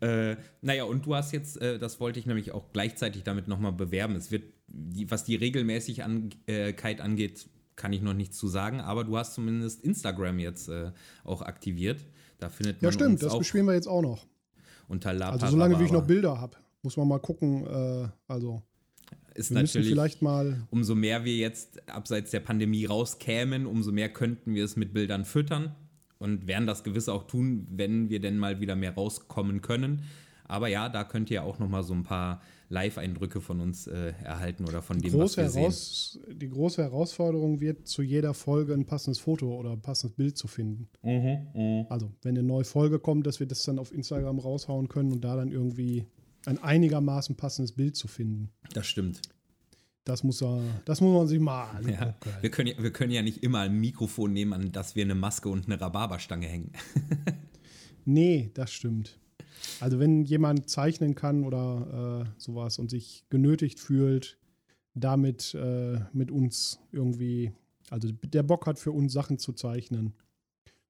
Äh, 0.00 0.36
naja, 0.60 0.84
und 0.84 1.06
du 1.06 1.14
hast 1.14 1.32
jetzt, 1.32 1.58
äh, 1.62 1.78
das 1.78 1.98
wollte 1.98 2.18
ich 2.20 2.26
nämlich 2.26 2.52
auch 2.52 2.70
gleichzeitig 2.74 3.22
damit 3.22 3.48
nochmal 3.48 3.72
bewerben. 3.72 4.14
Es 4.14 4.30
wird, 4.30 4.44
die, 4.68 5.10
was 5.10 5.24
die 5.24 5.36
Regelmäßigkeit 5.36 7.00
angeht, 7.00 7.48
kann 7.74 7.90
ich 7.94 8.02
noch 8.02 8.12
nichts 8.12 8.36
zu 8.36 8.46
sagen, 8.46 8.80
aber 8.82 9.04
du 9.04 9.16
hast 9.16 9.32
zumindest 9.32 9.82
Instagram 9.82 10.38
jetzt 10.38 10.68
äh, 10.68 10.92
auch 11.24 11.40
aktiviert. 11.40 12.04
Da 12.38 12.50
findet 12.50 12.82
man 12.82 12.88
Ja 12.90 12.92
stimmt, 12.92 13.22
das 13.22 13.38
bespielen 13.38 13.64
wir 13.64 13.72
jetzt 13.72 13.86
auch 13.88 14.02
noch. 14.02 14.26
unter 14.86 15.14
La 15.14 15.30
Also 15.30 15.46
solange 15.46 15.80
wie 15.80 15.84
ich 15.84 15.92
noch. 15.92 16.06
Bilder 16.06 16.38
habe, 16.38 16.58
muss 16.82 16.98
man 16.98 17.08
mal 17.08 17.18
gucken. 17.18 17.66
Äh, 17.66 18.08
also 18.28 18.62
Ist 19.34 19.50
wir 19.50 19.62
natürlich, 19.62 19.88
vielleicht 19.88 20.22
mal 20.22 20.66
umso 20.70 20.94
mehr 20.94 21.24
wir 21.24 21.36
jetzt 21.36 21.88
abseits 21.88 22.30
der 22.30 22.40
Pandemie 22.40 22.84
rauskämen, 22.84 23.66
umso 23.66 23.92
mehr 23.92 24.08
könnten 24.08 24.54
wir 24.54 24.64
es 24.64 24.76
mit 24.76 24.92
Bildern 24.92 25.24
füttern 25.24 25.74
und 26.18 26.46
werden 26.46 26.66
das 26.66 26.84
gewiss 26.84 27.08
auch 27.08 27.26
tun, 27.26 27.66
wenn 27.70 28.10
wir 28.10 28.20
denn 28.20 28.38
mal 28.38 28.60
wieder 28.60 28.76
mehr 28.76 28.94
rauskommen 28.94 29.60
können. 29.60 30.02
Aber 30.46 30.68
ja, 30.68 30.88
da 30.88 31.04
könnt 31.04 31.30
ihr 31.30 31.42
auch 31.42 31.58
noch 31.58 31.68
mal 31.68 31.82
so 31.82 31.94
ein 31.94 32.02
paar 32.02 32.42
Live-Eindrücke 32.68 33.40
von 33.40 33.60
uns 33.60 33.86
äh, 33.86 34.12
erhalten 34.22 34.64
oder 34.66 34.82
von 34.82 34.98
dem, 34.98 35.12
was 35.14 35.36
wir 35.36 35.48
sehen. 35.48 35.62
Heraus 35.62 36.18
die 36.30 36.48
große 36.48 36.82
Herausforderung 36.82 37.60
wird, 37.60 37.86
zu 37.86 38.02
jeder 38.02 38.34
Folge 38.34 38.74
ein 38.74 38.84
passendes 38.84 39.18
Foto 39.18 39.54
oder 39.54 39.72
ein 39.72 39.80
passendes 39.80 40.16
Bild 40.16 40.36
zu 40.36 40.46
finden. 40.46 40.88
Mhm, 41.02 41.86
Also, 41.88 42.10
wenn 42.22 42.36
eine 42.36 42.46
neue 42.46 42.64
Folge 42.64 42.98
kommt, 42.98 43.26
dass 43.26 43.40
wir 43.40 43.46
das 43.46 43.62
dann 43.62 43.78
auf 43.78 43.92
Instagram 43.92 44.38
raushauen 44.38 44.88
können 44.88 45.12
und 45.12 45.24
da 45.24 45.36
dann 45.36 45.50
irgendwie 45.50 46.06
ein 46.46 46.62
einigermaßen 46.62 47.36
passendes 47.36 47.72
Bild 47.72 47.96
zu 47.96 48.08
finden. 48.08 48.50
Das 48.72 48.86
stimmt. 48.86 49.20
Das 50.04 50.22
muss, 50.22 50.42
er, 50.42 50.60
das 50.84 51.00
muss 51.00 51.14
man 51.14 51.26
sich 51.26 51.40
mal 51.40 51.66
Ja. 51.88 51.98
angucken. 52.00 52.30
Wir, 52.42 52.50
können 52.50 52.68
ja, 52.68 52.82
wir 52.82 52.92
können 52.92 53.10
ja 53.12 53.22
nicht 53.22 53.42
immer 53.42 53.60
ein 53.60 53.80
Mikrofon 53.80 54.32
nehmen, 54.34 54.52
an 54.52 54.70
das 54.72 54.94
wir 54.96 55.02
eine 55.04 55.14
Maske 55.14 55.48
und 55.48 55.64
eine 55.66 55.80
Rhabarberstange 55.80 56.46
hängen. 56.46 56.72
Nee, 58.06 58.50
das 58.52 58.70
stimmt. 58.70 59.18
Also, 59.80 59.98
wenn 59.98 60.24
jemand 60.24 60.68
zeichnen 60.68 61.14
kann 61.14 61.44
oder 61.44 62.26
äh, 62.26 62.40
sowas 62.40 62.78
und 62.78 62.90
sich 62.90 63.24
genötigt 63.30 63.80
fühlt, 63.80 64.36
damit 64.94 65.54
äh, 65.54 66.00
mit 66.12 66.30
uns 66.30 66.80
irgendwie, 66.92 67.52
also 67.88 68.10
der 68.12 68.42
Bock 68.42 68.66
hat 68.66 68.78
für 68.78 68.92
uns 68.92 69.12
Sachen 69.14 69.38
zu 69.38 69.54
zeichnen, 69.54 70.12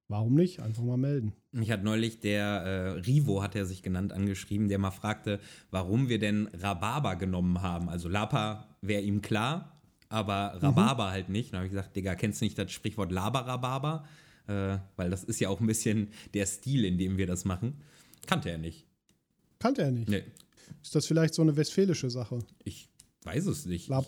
warum 0.07 0.35
nicht? 0.35 0.59
Einfach 0.59 0.83
mal 0.83 0.97
melden. 0.97 1.33
Mich 1.51 1.71
hat 1.71 1.83
neulich 1.83 2.19
der 2.19 2.43
äh, 2.45 2.89
Rivo, 2.99 3.41
hat 3.41 3.55
er 3.55 3.65
sich 3.65 3.81
genannt, 3.83 4.11
angeschrieben, 4.13 4.67
der 4.69 4.77
mal 4.79 4.91
fragte, 4.91 5.39
warum 5.71 6.09
wir 6.09 6.19
denn 6.19 6.47
Rhabarber 6.53 7.15
genommen 7.15 7.61
haben. 7.61 7.89
Also 7.89 8.09
Lapa 8.09 8.67
wäre 8.81 9.01
ihm 9.01 9.21
klar, 9.21 9.81
aber 10.09 10.61
Rhabarber 10.61 11.11
halt 11.11 11.29
nicht. 11.29 11.53
Da 11.53 11.57
habe 11.57 11.67
ich 11.67 11.71
gesagt, 11.71 11.95
Digga, 11.95 12.15
kennst 12.15 12.41
du 12.41 12.45
nicht 12.45 12.57
das 12.57 12.71
Sprichwort 12.71 13.11
Laber-Rhabarber? 13.11 14.05
Äh, 14.47 14.77
weil 14.95 15.09
das 15.09 15.23
ist 15.23 15.39
ja 15.39 15.49
auch 15.49 15.59
ein 15.59 15.67
bisschen 15.67 16.09
der 16.33 16.45
Stil, 16.45 16.85
in 16.85 16.97
dem 16.97 17.17
wir 17.17 17.25
das 17.27 17.45
machen. 17.45 17.81
Kannte 18.27 18.51
er 18.51 18.57
nicht. 18.59 18.85
Kannte 19.59 19.81
er 19.81 19.91
nicht. 19.91 20.09
Nee, 20.09 20.23
Ist 20.83 20.93
das 20.93 21.07
vielleicht 21.07 21.33
so 21.33 21.41
eine 21.41 21.55
westfälische 21.57 22.09
Sache? 22.09 22.39
ich 22.63 22.89
weiß 23.23 23.47
es 23.47 23.65
nicht. 23.65 23.87
Lab. 23.87 24.05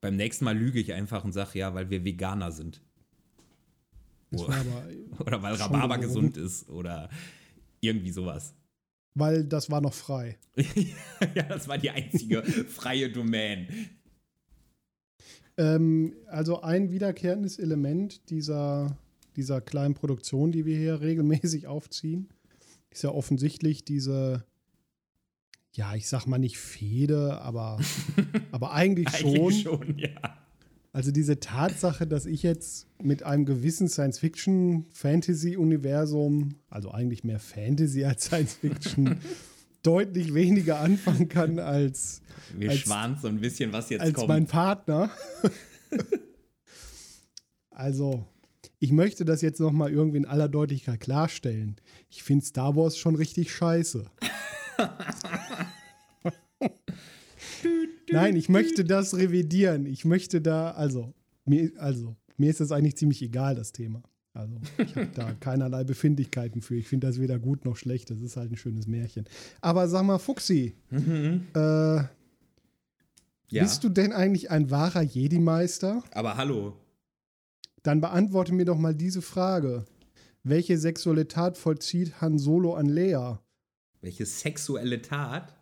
Beim 0.00 0.16
nächsten 0.16 0.46
Mal 0.46 0.56
lüge 0.56 0.80
ich 0.80 0.94
einfach 0.94 1.22
und 1.24 1.32
sage, 1.32 1.58
ja, 1.58 1.74
weil 1.74 1.90
wir 1.90 2.02
Veganer 2.02 2.50
sind. 2.50 2.76
Das 2.76 2.80
Oh. 2.80 2.82
war 2.82 2.82
aber, 2.82 4.25
Oder 5.18 5.42
weil 5.42 5.54
Rhabarber 5.54 5.98
gesund 5.98 6.36
ist 6.36 6.68
oder 6.68 7.08
irgendwie 7.80 8.10
sowas. 8.10 8.54
weil 9.14 9.44
das 9.44 9.70
war 9.70 9.80
noch 9.80 9.94
frei. 9.94 10.38
ja, 11.34 11.42
das 11.44 11.68
war 11.68 11.78
die 11.78 11.90
einzige 11.90 12.42
freie 12.68 13.10
Domain. 13.10 13.68
Ähm, 15.56 16.14
also 16.26 16.60
ein 16.60 16.90
wiederkehrendes 16.90 17.58
Element 17.58 18.28
dieser, 18.30 18.96
dieser 19.36 19.60
kleinen 19.60 19.94
Produktion, 19.94 20.52
die 20.52 20.66
wir 20.66 20.76
hier 20.76 21.00
regelmäßig 21.00 21.66
aufziehen, 21.66 22.28
ist 22.90 23.02
ja 23.02 23.10
offensichtlich 23.10 23.84
diese, 23.84 24.44
ja, 25.72 25.94
ich 25.94 26.08
sag 26.08 26.26
mal 26.26 26.38
nicht 26.38 26.58
Fehde, 26.58 27.40
aber, 27.40 27.78
aber 28.52 28.72
eigentlich, 28.72 29.08
schon. 29.16 29.34
Eigentlich 29.34 29.62
schon, 29.62 29.98
ja. 29.98 30.45
Also 30.96 31.12
diese 31.12 31.38
Tatsache, 31.40 32.06
dass 32.06 32.24
ich 32.24 32.42
jetzt 32.42 32.86
mit 33.02 33.22
einem 33.22 33.44
gewissen 33.44 33.86
Science-Fiction-Fantasy-Universum, 33.86 36.54
also 36.70 36.90
eigentlich 36.90 37.22
mehr 37.22 37.38
Fantasy 37.38 38.06
als 38.06 38.24
Science-Fiction, 38.24 39.20
deutlich 39.82 40.32
weniger 40.32 40.80
anfangen 40.80 41.28
kann 41.28 41.58
als, 41.58 42.22
Wir 42.56 42.70
Als- 42.70 42.78
schwaren 42.78 43.18
so 43.20 43.28
ein 43.28 43.42
bisschen, 43.42 43.74
was 43.74 43.90
jetzt 43.90 44.00
als 44.00 44.14
kommt. 44.14 44.28
mein 44.28 44.46
Partner. 44.46 45.10
also, 47.70 48.24
ich 48.78 48.90
möchte 48.90 49.26
das 49.26 49.42
jetzt 49.42 49.60
noch 49.60 49.72
mal 49.72 49.92
irgendwie 49.92 50.16
in 50.16 50.24
aller 50.24 50.48
Deutlichkeit 50.48 51.00
klarstellen. 51.00 51.76
Ich 52.08 52.22
finde 52.22 52.42
Star 52.46 52.74
Wars 52.74 52.96
schon 52.96 53.16
richtig 53.16 53.52
scheiße. 53.52 54.06
Nein, 58.10 58.36
ich 58.36 58.48
möchte 58.48 58.84
das 58.84 59.16
revidieren. 59.16 59.86
Ich 59.86 60.04
möchte 60.04 60.40
da, 60.40 60.70
also, 60.72 61.12
mir, 61.44 61.70
also, 61.78 62.16
mir 62.36 62.50
ist 62.50 62.60
das 62.60 62.72
eigentlich 62.72 62.96
ziemlich 62.96 63.20
egal, 63.22 63.54
das 63.54 63.72
Thema. 63.72 64.02
Also, 64.32 64.56
ich 64.78 64.94
habe 64.94 65.08
da 65.14 65.32
keinerlei 65.40 65.84
Befindlichkeiten 65.84 66.60
für. 66.62 66.76
Ich 66.76 66.88
finde 66.88 67.06
das 67.06 67.18
weder 67.20 67.38
gut 67.38 67.64
noch 67.64 67.76
schlecht. 67.76 68.10
Das 68.10 68.20
ist 68.20 68.36
halt 68.36 68.52
ein 68.52 68.56
schönes 68.56 68.86
Märchen. 68.86 69.24
Aber 69.60 69.88
sag 69.88 70.04
mal, 70.04 70.18
Fuxi, 70.18 70.74
Mhm. 70.90 71.46
äh, 71.54 72.02
ja, 73.48 73.62
bist 73.62 73.82
du 73.84 73.88
denn 73.88 74.12
eigentlich 74.12 74.50
ein 74.50 74.70
wahrer 74.70 75.02
Jedi-Meister? 75.02 76.02
aber 76.12 76.36
hallo. 76.36 76.76
Dann 77.82 78.00
beantworte 78.00 78.52
mir 78.52 78.64
doch 78.64 78.76
mal 78.78 78.94
diese 78.94 79.22
Frage. 79.22 79.84
Welche 80.42 80.76
sexuelle 80.78 81.28
Tat 81.28 81.56
vollzieht 81.56 82.20
Han 82.20 82.38
Solo 82.38 82.74
an 82.74 82.86
Leia? 82.86 83.40
Welche 84.00 84.26
sexuelle 84.26 85.00
Tat? 85.02 85.55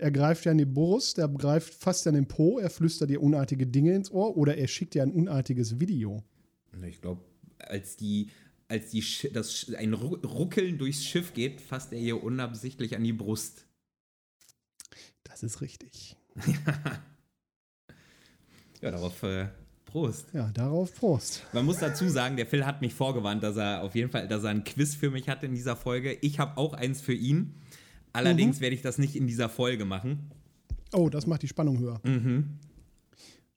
Er 0.00 0.10
greift 0.10 0.46
ihr 0.46 0.52
an 0.52 0.56
die 0.56 0.64
Brust, 0.64 1.18
er 1.18 1.28
greift 1.28 1.74
fast 1.74 2.06
an 2.06 2.14
den 2.14 2.26
Po, 2.26 2.58
er 2.58 2.70
flüstert 2.70 3.10
ihr 3.10 3.22
unartige 3.22 3.66
Dinge 3.66 3.94
ins 3.94 4.10
Ohr 4.10 4.34
oder 4.34 4.56
er 4.56 4.66
schickt 4.66 4.94
ihr 4.94 5.02
ein 5.02 5.12
unartiges 5.12 5.78
Video. 5.78 6.24
Ich 6.88 7.02
glaube, 7.02 7.20
als 7.58 7.96
die, 7.96 8.30
als 8.66 8.90
die 8.92 9.04
das 9.30 9.70
ein 9.76 9.92
Ru 9.92 10.14
Ruckeln 10.14 10.78
durchs 10.78 11.04
Schiff 11.04 11.34
geht, 11.34 11.60
fasst 11.60 11.92
er 11.92 11.98
ihr 11.98 12.22
unabsichtlich 12.22 12.96
an 12.96 13.04
die 13.04 13.12
Brust. 13.12 13.66
Das 15.24 15.42
ist 15.42 15.60
richtig. 15.60 16.16
Ja, 18.82 18.90
darauf 18.90 19.22
äh, 19.24 19.48
Prost. 19.84 20.28
Ja, 20.32 20.50
darauf 20.54 20.94
Prost. 20.94 21.44
Man 21.52 21.66
muss 21.66 21.76
dazu 21.76 22.08
sagen, 22.08 22.38
der 22.38 22.46
Phil 22.46 22.64
hat 22.64 22.80
mich 22.80 22.94
vorgewarnt, 22.94 23.42
dass 23.42 23.58
er 23.58 23.82
auf 23.82 23.94
jeden 23.94 24.10
Fall, 24.10 24.26
dass 24.26 24.42
er 24.42 24.48
ein 24.48 24.64
Quiz 24.64 24.94
für 24.94 25.10
mich 25.10 25.28
hatte 25.28 25.44
in 25.44 25.54
dieser 25.54 25.76
Folge. 25.76 26.14
Ich 26.22 26.38
habe 26.38 26.56
auch 26.56 26.72
eins 26.72 27.02
für 27.02 27.12
ihn. 27.12 27.59
Allerdings 28.12 28.56
Mhm. 28.56 28.60
werde 28.62 28.74
ich 28.76 28.82
das 28.82 28.98
nicht 28.98 29.16
in 29.16 29.26
dieser 29.26 29.48
Folge 29.48 29.84
machen. 29.84 30.30
Oh, 30.92 31.08
das 31.08 31.26
macht 31.26 31.42
die 31.42 31.48
Spannung 31.48 31.78
höher. 31.78 32.00
Mhm. 32.04 32.58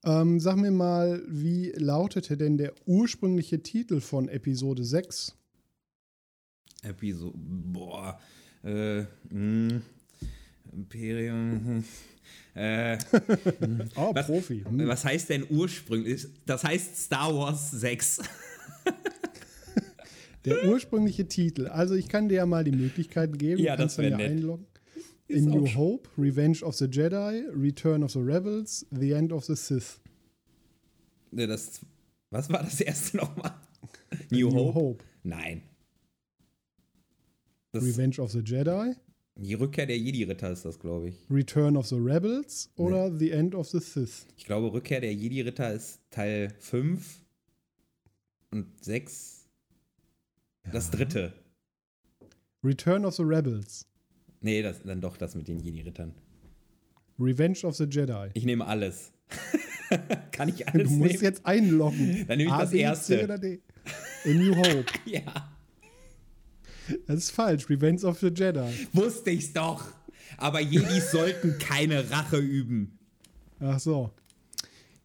Ähm, 0.06 0.40
sag 0.40 0.58
mir 0.58 0.70
mal, 0.72 1.24
wie 1.28 1.72
lautete 1.76 2.36
denn 2.38 2.58
der 2.58 2.74
ursprüngliche 2.86 3.64
Titel 3.64 4.02
von 4.02 4.28
Episode 4.30 4.84
6? 4.84 5.34
Episode. 6.84 7.38
Boah. 7.38 8.20
Äh, 8.64 9.04
mh, 9.30 9.82
Imperium. 10.74 11.66
hm, 11.66 11.84
Äh, 12.56 12.98
Oh, 13.96 14.14
Was- 14.14 14.28
Profi. 14.28 14.64
Hm. 14.68 14.88
was 14.88 15.04
heißt 15.06 15.30
denn 15.30 15.46
ursprünglich? 15.50 16.28
Das 16.46 16.64
heißt 16.64 16.96
Star 16.98 17.34
Wars 17.36 17.72
6. 17.72 18.22
Der 20.46 20.66
ursprüngliche 20.70 21.28
Titel. 21.28 21.68
Also 21.68 21.96
ich 21.96 22.10
kann 22.10 22.30
dir 22.30 22.36
ja 22.36 22.46
mal 22.46 22.64
die 22.64 22.72
Möglichkeiten 22.72 23.38
geben. 23.38 23.62
Ja, 23.62 23.76
Du 23.76 23.84
das 23.84 23.96
kannst 23.96 23.98
dann 24.00 24.04
wär 24.04 24.12
ja 24.12 24.18
nett. 24.18 24.32
einloggen. 24.40 24.66
Ist 25.28 25.38
In 25.38 25.46
New 25.52 25.68
Hope, 25.76 26.10
Revenge 26.18 26.62
of 26.64 26.76
the 26.76 26.86
Jedi, 26.86 27.44
Return 27.56 28.04
of 28.04 28.12
the 28.12 28.20
Rebels, 28.20 28.86
The 28.92 29.12
End 29.12 29.32
of 29.32 29.46
the 29.46 29.56
Sith. 29.56 30.02
Ne, 31.32 31.48
das, 31.48 31.80
was 32.30 32.50
war 32.50 32.62
das 32.64 32.82
erste 32.82 33.18
nochmal? 33.18 33.54
New, 34.30 34.52
Hope? 34.52 35.04
Nein. 35.24 35.64
Das, 37.72 37.84
Revenge 37.84 38.20
of 38.20 38.32
the 38.32 38.40
Jedi, 38.46 38.94
die 39.36 39.56
Rückkehr 39.56 39.88
der 39.88 39.98
Jedi-Ritter 39.98 40.52
ist 40.52 40.64
das, 40.64 40.78
glaube 40.80 41.10
ich. 41.10 41.16
Return 41.32 41.76
of 41.76 41.88
the 41.88 41.96
Rebels 41.96 42.70
oder 42.76 43.12
The 43.18 43.32
End 43.32 43.56
of 43.56 43.68
the 43.70 43.80
Sith. 43.80 44.28
Ich 44.38 44.46
glaube, 44.46 44.72
Rückkehr 44.72 45.02
der 45.02 45.14
Jedi-Ritter 45.14 45.74
ist 45.74 46.00
Teil 46.12 46.54
5 46.60 47.24
und 48.52 48.68
6. 48.84 49.43
Das 50.72 50.90
dritte. 50.92 51.34
Return 52.64 53.06
of 53.06 53.16
the 53.16 53.24
Rebels. 53.24 53.86
Nee, 54.42 54.62
das, 54.62 54.82
dann 54.84 55.02
doch 55.02 55.18
das 55.18 55.36
mit 55.36 55.48
den 55.48 55.60
Jedi-Rittern. 55.60 56.14
Revenge 57.20 57.60
of 57.64 57.76
the 57.76 57.84
Jedi. 57.86 58.30
Ich 58.34 58.46
nehme 58.46 58.66
alles. 58.66 59.12
Kann 60.32 60.50
ich 60.50 60.68
alles 60.68 60.88
Du 60.90 60.96
musst 60.96 61.12
nehmen? 61.12 61.24
jetzt 61.24 61.46
einloggen. 61.46 62.26
Dann 62.28 62.38
nehme 62.38 62.50
ich 62.50 62.54
A, 62.54 62.62
das 62.62 62.72
B, 62.72 62.78
C 62.78 62.82
erste. 62.84 63.24
oder 63.24 63.38
D. 63.38 63.62
A 64.26 64.30
New 64.30 64.56
Hope. 64.56 64.86
Ja, 65.06 65.52
Das 67.08 67.18
ist 67.18 67.32
falsch. 67.32 67.70
Revenge 67.70 68.04
of 68.04 68.20
the 68.20 68.28
Jedi. 68.28 68.88
wusste 68.94 69.30
ich's 69.30 69.54
doch. 69.54 69.86
Aber 70.38 70.60
Jedis 70.60 71.12
sollten 71.12 71.58
keine 71.60 72.10
Rache 72.10 72.38
üben. 72.38 72.98
Ach 73.60 73.80
so. 73.80 74.12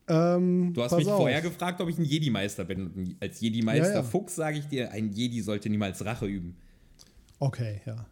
Ähm, 0.08 0.72
Du 0.74 0.82
hast 0.82 0.96
mich 0.96 1.06
auf. 1.06 1.18
vorher 1.18 1.40
gefragt, 1.42 1.80
ob 1.80 1.88
ich 1.88 1.98
ein 1.98 2.04
Jedi-Meister 2.04 2.64
bin. 2.64 2.86
Und 2.88 3.16
als 3.20 3.40
Jedi-Meister 3.40 3.88
Ja, 3.88 3.94
ja. 3.96 4.02
Fuchs 4.02 4.34
sage 4.36 4.58
ich 4.58 4.66
dir, 4.66 4.90
ein 4.92 5.12
Jedi 5.12 5.40
sollte 5.42 5.68
niemals 5.70 6.04
Rache 6.04 6.26
üben. 6.26 6.56
Okay, 7.38 7.80
ja. 7.86 8.06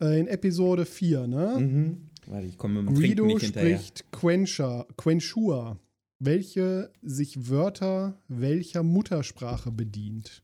Äh, 0.00 0.20
in 0.20 0.26
Episode 0.28 0.84
4, 0.86 1.26
ne? 1.26 1.96
Warte, 2.26 2.46
ich 2.46 2.56
komme 2.58 2.82
mit 2.82 2.96
dem 2.96 3.00
Greedo 3.00 3.26
nicht 3.26 3.42
hinterher. 3.42 3.78
spricht 3.78 4.10
Quencha, 4.12 4.86
Quenchua, 4.96 5.78
welche 6.18 6.90
sich 7.02 7.48
Wörter 7.50 8.18
welcher 8.28 8.82
Muttersprache 8.82 9.70
bedient. 9.70 10.42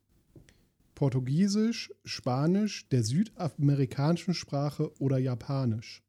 Portugiesisch, 0.94 1.90
Spanisch, 2.04 2.86
der 2.90 3.02
südamerikanischen 3.02 4.34
Sprache 4.34 4.92
oder 5.00 5.16
Japanisch. 5.18 6.02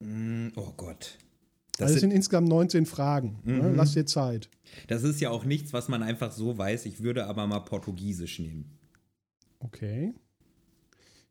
Mm, 0.00 0.48
Oh 0.56 0.72
Gott. 0.76 1.18
Das, 1.78 1.86
Also 1.86 2.00
sind, 2.00 2.10
sind 2.10 2.16
insgesamt 2.16 2.48
19 2.48 2.86
Fragen. 2.86 3.38
Ne? 3.44 3.62
Mhm. 3.62 3.74
Lass 3.76 3.92
dir 3.92 4.04
Zeit. 4.04 4.50
das 4.88 5.02
ist 5.04 5.20
ja 5.20 5.30
auch 5.30 5.44
nichts, 5.44 5.72
was 5.72 5.88
man 5.88 6.02
einfach 6.02 6.32
so 6.32 6.58
weiß. 6.58 6.86
Ich 6.86 7.02
würde 7.02 7.26
aber 7.26 7.46
mal 7.46 7.60
Portugiesisch 7.60 8.38
nehmen. 8.40 8.78
Okay. 9.60 10.12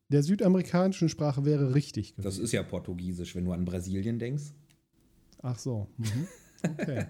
Der 0.09 0.23
südamerikanischen 0.23 1.09
Sprache 1.09 1.43
wäre 1.43 1.75
richtig 1.75 2.13
gewesen. 2.15 2.23
Das 2.23 2.37
ist 2.39 2.53
ja 2.53 2.63
Portugiesisch, 2.63 3.35
wenn 3.35 3.43
du 3.45 3.51
an 3.51 3.65
Brasilien 3.65 4.19
denkst. 4.19 4.53
Ach 5.41 5.59
so. 5.59 5.87
Mhm. 5.97 6.27
Okay. 6.63 7.05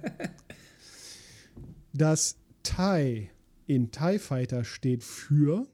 Das 1.93 2.35
TIE 2.63 3.29
in 3.65 3.91
TIE 3.91 4.19
Fighter 4.19 4.65
steht 4.65 5.05
für 5.05 5.65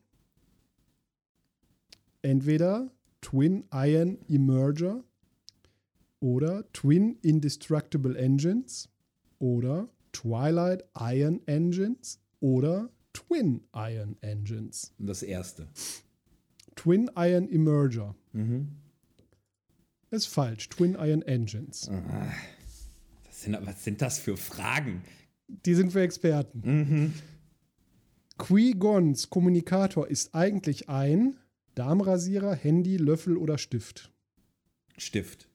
entweder 2.21 2.91
Twin 3.21 3.65
Iron 3.73 4.19
Emerger 4.29 5.03
oder 6.23 6.63
Twin 6.71 7.17
Indestructible 7.21 8.15
Engines 8.17 8.87
oder 9.39 9.89
Twilight 10.13 10.85
Iron 10.97 11.45
Engines 11.47 12.17
oder 12.39 12.89
Twin 13.11 13.61
Iron 13.75 14.15
Engines. 14.21 14.93
Das 14.97 15.21
erste. 15.21 15.67
Twin 16.75 17.11
Iron 17.17 17.49
Emerger 17.51 18.15
Mhm. 18.31 18.69
ist 20.11 20.27
falsch. 20.27 20.69
Twin 20.69 20.93
Iron 20.97 21.23
Engines. 21.23 21.91
Das 23.25 23.41
sind, 23.41 23.57
was 23.65 23.83
sind 23.83 24.01
das 24.01 24.17
für 24.17 24.37
Fragen? 24.37 25.01
Die 25.49 25.75
sind 25.75 25.91
für 25.91 26.01
Experten. 26.01 26.61
Mhm. 26.63 27.13
Qui-Gons 28.37 29.29
Kommunikator 29.29 30.07
ist 30.07 30.33
eigentlich 30.33 30.87
ein 30.89 31.35
Darmrasierer, 31.75 32.55
Handy, 32.55 32.95
Löffel 32.97 33.35
oder 33.35 33.57
Stift. 33.57 34.11
Stift. 34.97 35.49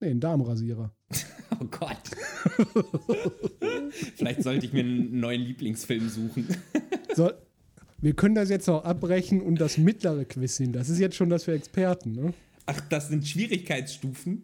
Nee, 0.00 0.10
ein 0.10 0.20
Darmrasierer. 0.20 0.92
Oh 1.60 1.64
Gott. 1.64 1.96
Vielleicht 4.16 4.42
sollte 4.42 4.66
ich 4.66 4.72
mir 4.72 4.80
einen 4.80 5.18
neuen 5.18 5.40
Lieblingsfilm 5.40 6.08
suchen. 6.08 6.46
So, 7.16 7.32
wir 8.00 8.12
können 8.12 8.36
das 8.36 8.48
jetzt 8.48 8.68
noch 8.68 8.84
abbrechen 8.84 9.40
und 9.40 9.60
das 9.60 9.76
mittlere 9.76 10.24
Quiz 10.24 10.58
hin. 10.58 10.72
Das 10.72 10.88
ist 10.88 11.00
jetzt 11.00 11.16
schon 11.16 11.30
das 11.30 11.44
für 11.44 11.52
Experten, 11.52 12.12
ne? 12.12 12.34
Ach, 12.66 12.80
das 12.90 13.08
sind 13.08 13.26
Schwierigkeitsstufen? 13.26 14.42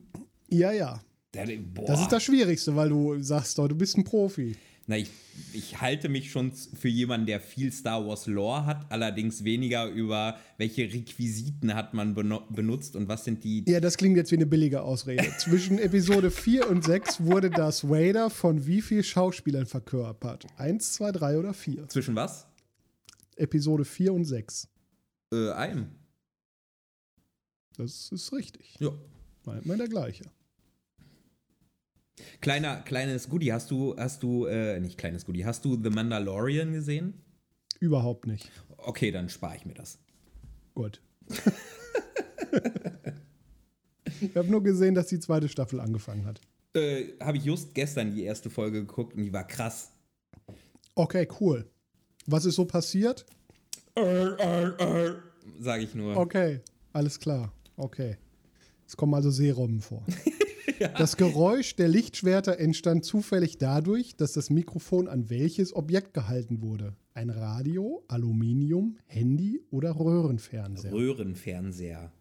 Ja, 0.49 0.73
ja. 0.73 1.01
Der. 1.35 1.47
Das 1.87 2.01
ist 2.01 2.11
das 2.11 2.25
Schwierigste, 2.25 2.75
weil 2.75 2.89
du 2.89 3.21
sagst 3.21 3.59
doch, 3.59 3.69
du 3.69 3.77
bist 3.77 3.97
ein 3.97 4.03
Profi. 4.03 4.57
Na, 4.87 4.99
ich, 4.99 5.11
ich 5.55 5.81
halte 5.81 6.11
mich 6.11 6.31
schon 6.31 6.53
für 6.53 6.89
jemanden, 6.89 7.27
der 7.27 7.41
viel 7.41 7.73
Star 7.73 8.07
Wars 8.07 8.27
Lore 8.27 8.67
hat, 8.67 8.85
allerdings 8.91 9.43
weniger 9.43 9.89
über 9.89 10.39
welche 10.59 10.83
Requisiten 10.83 11.75
hat 11.75 11.95
man 11.95 12.15
benutzt 12.15 12.95
und 12.95 13.09
was 13.09 13.25
sind 13.25 13.45
die. 13.45 13.65
Ja, 13.67 13.81
das 13.81 13.97
klingt 13.97 14.17
jetzt 14.17 14.31
wie 14.31 14.37
eine 14.37 14.47
billige 14.47 14.83
Ausrede. 14.83 15.25
Zwischen 15.39 15.79
Episode 15.79 16.31
4 16.31 16.69
und 16.69 16.85
6 16.85 17.25
wurde 17.25 17.49
das 17.49 17.89
Vader 17.89 18.29
von 18.29 18.67
wie 18.67 18.83
vielen 18.83 19.05
Schauspielern 19.05 19.67
verkörpert? 19.67 20.47
Eins, 20.59 20.93
zwei, 20.93 21.13
drei 21.13 21.39
oder 21.39 21.55
vier? 21.55 21.89
Zwischen 21.89 22.15
was? 22.15 22.47
Episode 23.37 23.87
4 23.87 24.13
und 24.13 24.27
6. 24.27 24.69
Äh, 25.33 25.51
einem. 25.53 25.87
Das 27.77 28.13
ist 28.13 28.33
richtig. 28.33 28.77
Ja. 28.79 28.91
War 29.45 29.63
immer 29.63 29.77
der 29.77 29.89
gleiche. 29.89 30.25
Kleiner, 32.41 32.77
kleines 32.83 33.29
Goodie, 33.29 33.53
hast 33.53 33.71
du, 33.71 33.97
hast 33.97 34.23
du, 34.23 34.47
äh, 34.47 34.79
nicht 34.81 34.99
kleines 34.99 35.25
Goodie, 35.25 35.45
hast 35.45 35.65
du 35.65 35.81
The 35.83 35.91
Mandalorian 35.91 36.73
gesehen? 36.73 37.15
Überhaupt 37.81 38.27
nicht. 38.27 38.51
Okay, 38.79 39.11
dann 39.11 39.29
spare 39.29 39.57
ich 39.57 39.67
mir 39.67 39.75
das. 39.75 39.99
Gut. 40.75 41.01
ich 44.21 44.37
habe 44.37 44.49
nur 44.49 44.63
gesehen, 44.63 44.95
dass 44.95 45.09
die 45.09 45.19
zweite 45.19 45.49
Staffel 45.49 45.81
angefangen 45.81 46.25
hat. 46.25 46.41
Äh, 46.75 47.13
Habe 47.21 47.39
ich 47.39 47.45
just 47.45 47.75
gestern 47.75 48.15
die 48.15 48.25
erste 48.25 48.51
Folge 48.51 48.81
geguckt 48.81 49.15
und 49.17 49.23
die 49.23 49.33
war 49.33 49.47
krass. 49.47 49.91
Okay, 50.95 51.29
cool. 51.41 51.69
Was 52.27 52.45
ist 52.45 52.57
so 52.57 52.65
passiert? 52.65 53.27
Sage 55.61 55.83
ich 55.85 55.95
nur. 55.95 56.17
Okay, 56.17 56.61
alles 56.93 57.19
klar. 57.21 57.53
Okay. 57.77 58.17
Es 58.87 58.97
kommen 58.97 59.15
also 59.15 59.31
Seerobben 59.31 59.81
vor. 59.81 60.05
Das 60.99 61.17
Geräusch 61.17 61.77
der 61.77 61.89
Lichtschwerter 61.89 62.59
entstand 62.59 63.05
zufällig 63.05 63.59
dadurch, 63.59 64.17
dass 64.17 64.33
das 64.33 64.51
Mikrofon 64.51 65.09
an 65.09 65.31
welches 65.31 65.75
Objekt 65.75 66.15
gehalten 66.15 66.63
wurde? 66.63 66.97
Ein 67.15 67.31
Radio, 67.31 68.05
Aluminium, 68.09 68.97
Handy 69.07 69.63
oder 69.71 69.99
Röhrenfernseher? 69.99 70.93
Röhrenfernseher. 70.93 72.13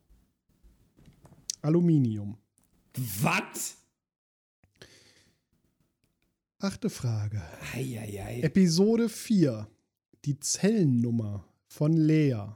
Aluminium. 1.61 2.37
Was? 3.21 3.77
Achte 6.59 6.89
Frage. 6.89 7.41
Eieiei. 7.73 8.41
Episode 8.41 9.09
4. 9.09 9.67
Die 10.25 10.39
Zellennummer 10.39 11.45
von 11.67 11.93
Lea 11.93 12.53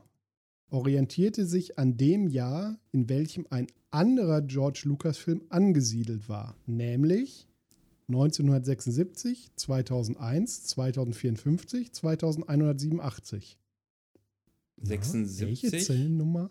orientierte 0.69 1.45
sich 1.45 1.77
an 1.77 1.97
dem 1.97 2.27
Jahr, 2.27 2.79
in 2.91 3.09
welchem 3.09 3.45
ein 3.49 3.67
anderer 3.91 4.41
George 4.41 4.81
Lucas-Film 4.85 5.43
angesiedelt 5.49 6.27
war, 6.27 6.55
nämlich 6.65 7.47
1976, 8.09 9.51
2001, 9.55 10.63
2054, 10.65 11.93
2187. 11.93 13.57
Ja, 14.77 14.89
welche 14.89 15.69
76? 15.69 15.85
Zellennummer? 15.85 16.49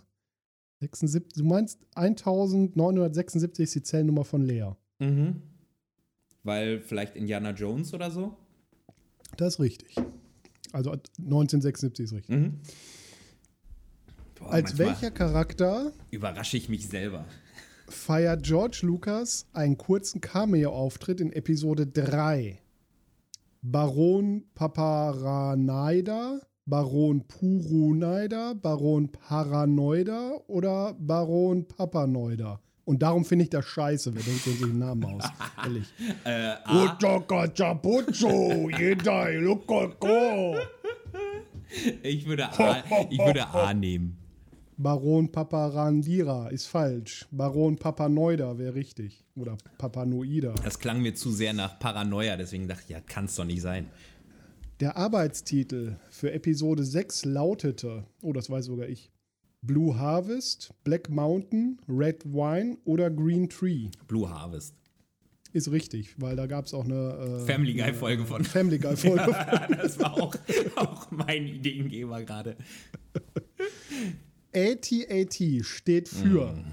76, 0.81 1.33
du 1.35 1.45
meinst 1.45 1.79
1976 1.95 3.63
ist 3.63 3.75
die 3.75 3.83
Zellennummer 3.83 4.25
von 4.25 4.43
Lea. 4.43 4.73
Mhm. 4.99 5.41
Weil 6.43 6.81
vielleicht 6.81 7.17
Indiana 7.17 7.51
Jones 7.53 7.95
oder 7.95 8.11
so? 8.11 8.37
Das 9.37 9.55
ist 9.55 9.61
richtig. 9.61 9.97
Also 10.73 10.91
1976 10.91 12.05
ist 12.05 12.13
richtig. 12.13 12.37
Mhm. 12.37 12.61
Boah, 14.39 14.53
Als 14.53 14.79
welcher 14.79 15.11
Charakter 15.11 15.93
Überrasche 16.11 16.57
ich 16.57 16.69
mich 16.69 16.89
selber. 16.89 17.25
feiert 17.89 18.43
George 18.43 18.81
Lucas 18.83 19.47
einen 19.53 19.79
kurzen 19.79 20.21
Cameo-Auftritt 20.21 21.21
in 21.21 21.33
Episode 21.33 21.87
3? 21.87 22.59
Baron 23.63 24.45
Paparanaida, 24.55 26.41
Baron 26.67 27.27
Purunaida, 27.27 28.55
Baron 28.55 29.11
Paranoida 29.11 30.33
oder 30.47 30.95
Baron 30.99 31.67
Papanoida? 31.67 32.61
Und 32.85 33.03
darum 33.03 33.25
finde 33.25 33.45
ich 33.45 33.51
das 33.51 33.65
scheiße, 33.65 34.15
wer 34.15 34.23
denkt 34.23 34.43
sich 34.45 34.59
den 34.61 34.79
Namen 34.79 35.05
aus. 35.05 35.25
Ehrlich. 35.65 35.93
Äh, 36.25 36.55
ich, 42.03 42.27
würde 42.27 42.49
A, 42.53 42.85
ich 43.11 43.19
würde 43.19 43.49
A 43.49 43.75
nehmen. 43.75 44.19
Baron 44.79 45.33
Paparandira 45.33 46.49
ist 46.49 46.67
falsch. 46.67 47.27
Baron 47.31 47.77
Papanoida 47.77 48.59
wäre 48.59 48.75
richtig. 48.75 49.25
Oder 49.35 49.57
Papanoida. 49.79 50.55
Das 50.63 50.79
klang 50.79 51.01
mir 51.01 51.15
zu 51.15 51.31
sehr 51.31 51.53
nach 51.55 51.79
Paranoia, 51.79 52.37
deswegen 52.37 52.69
dachte 52.69 52.83
ich, 52.85 52.91
ja, 52.91 53.01
kann 53.01 53.25
es 53.25 53.37
doch 53.37 53.45
nicht 53.45 53.63
sein. 53.63 53.87
Der 54.81 54.97
Arbeitstitel 54.97 55.97
für 56.11 56.33
Episode 56.33 56.85
6 56.85 57.25
lautete, 57.25 58.05
oh, 58.21 58.35
das 58.35 58.51
weiß 58.51 58.67
sogar 58.67 58.89
ich, 58.89 59.11
Blue 59.63 59.99
Harvest, 59.99 60.75
Black 60.85 61.09
Mountain, 61.09 61.81
Red 61.89 62.27
Wine 62.27 62.77
oder 62.85 63.11
Green 63.11 63.49
Tree. 63.49 63.89
Blue 64.07 64.29
Harvest. 64.29 64.75
ist 65.53 65.71
richtig, 65.71 66.15
weil 66.21 66.37
da 66.37 66.47
gab 66.47 66.67
es 66.67 66.75
auch 66.75 66.85
eine 66.85 67.41
äh, 67.43 67.47
Family 67.47 67.73
Guy-Folge 67.73 68.27
von. 68.27 68.45
Family 68.45 68.79
Guy-Folge. 68.79 69.35
das 69.71 69.99
war 69.99 70.13
auch, 70.13 70.35
auch 70.77 71.11
mein 71.11 71.47
Ideengeber 71.47 72.23
gerade. 72.23 72.57
AT-AT 74.57 75.65
steht 75.65 76.09
für 76.09 76.53
Mm. 76.53 76.65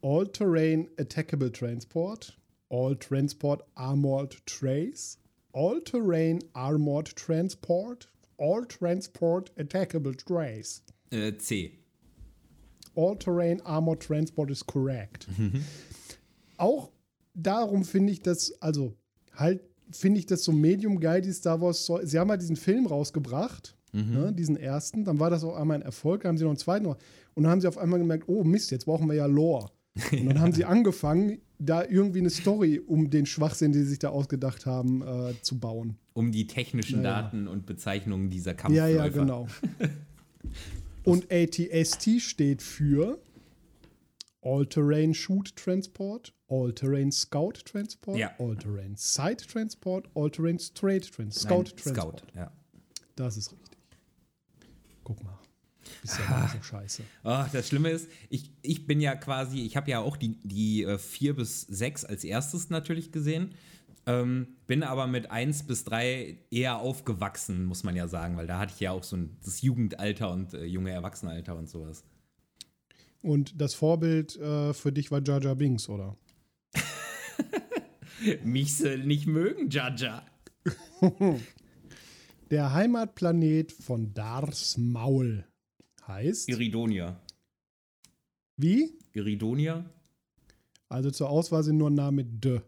All-Terrain 0.00 0.88
Attackable 0.98 1.52
Transport, 1.52 2.38
All-Transport 2.70 3.62
Armored 3.74 4.44
Trace, 4.46 5.18
All-Terrain 5.52 6.42
Armored 6.54 7.14
Transport, 7.14 8.10
All-Transport 8.38 9.52
Attackable 9.58 10.16
Trace. 10.16 10.82
Äh, 11.10 11.36
C. 11.36 11.72
All-Terrain 12.96 13.60
Armored 13.66 14.00
Transport 14.00 14.50
ist 14.50 14.66
correct. 14.66 15.28
Auch 16.56 16.90
darum 17.34 17.84
finde 17.84 18.12
ich 18.12 18.22
das, 18.22 18.52
also 18.62 18.96
halt 19.34 19.60
finde 19.90 20.20
ich 20.20 20.26
das 20.26 20.42
so 20.44 20.52
medium 20.52 21.00
geil, 21.00 21.20
die 21.20 21.32
Star 21.32 21.60
Wars. 21.60 21.90
Sie 22.04 22.18
haben 22.18 22.30
halt 22.30 22.40
diesen 22.40 22.56
Film 22.56 22.86
rausgebracht, 22.86 23.76
ne, 23.92 24.32
diesen 24.32 24.56
ersten. 24.56 25.04
Dann 25.04 25.20
war 25.20 25.30
das 25.30 25.44
auch 25.44 25.56
einmal 25.56 25.76
ein 25.76 25.82
Erfolg. 25.82 26.22
Dann 26.22 26.30
haben 26.30 26.38
sie 26.38 26.44
noch 26.44 26.50
einen 26.50 26.58
zweiten. 26.58 26.86
Und 26.86 26.96
dann 27.34 27.48
haben 27.48 27.60
sie 27.60 27.68
auf 27.68 27.78
einmal 27.78 27.98
gemerkt, 27.98 28.24
oh 28.28 28.42
Mist, 28.44 28.70
jetzt 28.70 28.86
brauchen 28.86 29.06
wir 29.08 29.14
ja 29.14 29.26
Lore. 29.26 29.70
Und 30.12 30.26
dann 30.26 30.40
haben 30.40 30.52
sie 30.52 30.64
angefangen, 30.64 31.38
da 31.58 31.84
irgendwie 31.84 32.20
eine 32.20 32.30
Story 32.30 32.78
um 32.80 33.10
den 33.10 33.26
Schwachsinn, 33.26 33.72
den 33.72 33.82
sie 33.84 33.90
sich 33.90 33.98
da 33.98 34.08
ausgedacht 34.08 34.64
haben, 34.66 35.02
äh, 35.02 35.34
zu 35.42 35.58
bauen. 35.60 35.98
Um 36.14 36.32
die 36.32 36.46
technischen 36.46 37.02
Ja, 37.02 37.10
ja. 37.10 37.22
Daten 37.22 37.46
und 37.46 37.66
Bezeichnungen 37.66 38.30
dieser 38.30 38.52
Ja, 38.52 38.56
Kampfläufer. 38.56 38.88
ja, 38.90 39.08
genau. 39.08 39.46
Und 41.04 41.32
ATST 41.32 42.20
steht 42.20 42.62
für 42.62 43.18
All-Terrain 44.42 45.14
Shoot 45.14 45.54
Transport, 45.56 46.32
All-Terrain 46.48 47.12
Scout 47.12 47.52
Transport, 47.64 48.18
Ja. 48.18 48.30
All-Terrain 48.38 48.94
Side 48.96 49.36
Transport, 49.48 50.08
All-Terrain 50.14 50.58
Straight 50.58 51.12
Transport, 51.12 51.50
Nein, 51.50 51.66
Scout 51.66 51.82
Transport. 51.82 52.20
Scout, 52.20 52.32
ja. 52.38 52.50
Das 53.16 53.36
ist 53.36 53.52
richtig. 53.52 53.61
Guck 55.04 55.22
mal. 55.22 55.38
Ist 56.02 56.18
ja 56.18 56.42
nicht 56.42 56.54
so 56.54 56.62
scheiße. 56.62 57.02
Oh, 57.24 57.44
das 57.52 57.68
Schlimme 57.68 57.90
ist, 57.90 58.08
ich, 58.28 58.50
ich 58.62 58.86
bin 58.86 59.00
ja 59.00 59.14
quasi, 59.14 59.62
ich 59.62 59.76
habe 59.76 59.90
ja 59.90 60.00
auch 60.00 60.16
die, 60.16 60.38
die 60.42 60.84
äh, 60.84 60.98
4 60.98 61.36
bis 61.36 61.62
6 61.62 62.04
als 62.04 62.24
erstes 62.24 62.70
natürlich 62.70 63.12
gesehen. 63.12 63.54
Ähm, 64.04 64.48
bin 64.66 64.82
aber 64.82 65.06
mit 65.06 65.30
1 65.30 65.64
bis 65.64 65.84
3 65.84 66.38
eher 66.50 66.78
aufgewachsen, 66.78 67.64
muss 67.64 67.84
man 67.84 67.94
ja 67.94 68.08
sagen, 68.08 68.36
weil 68.36 68.48
da 68.48 68.58
hatte 68.58 68.72
ich 68.74 68.80
ja 68.80 68.90
auch 68.90 69.04
so 69.04 69.16
ein, 69.16 69.36
das 69.44 69.62
Jugendalter 69.62 70.32
und 70.32 70.54
äh, 70.54 70.64
junge 70.64 70.90
Erwachsenenalter 70.90 71.56
und 71.56 71.68
sowas. 71.68 72.04
Und 73.22 73.60
das 73.60 73.74
Vorbild 73.74 74.36
äh, 74.36 74.74
für 74.74 74.90
dich 74.92 75.12
war 75.12 75.22
Jar 75.22 75.54
Binks, 75.54 75.88
oder? 75.88 76.16
Mich 78.44 78.76
sie 78.76 78.98
nicht 78.98 79.26
mögen, 79.26 79.70
Jaja. 79.70 80.24
Der 82.52 82.74
Heimatplanet 82.74 83.72
von 83.72 84.12
Dars 84.12 84.76
Maul 84.76 85.42
heißt. 86.06 86.50
Iridonia. 86.50 87.18
Wie? 88.58 88.92
Iridonia? 89.14 89.86
Also 90.90 91.10
zur 91.10 91.30
Auswahl 91.30 91.62
sind 91.62 91.78
nur 91.78 91.88
Namen 91.88 92.16
mit 92.16 92.44
D. 92.44 92.60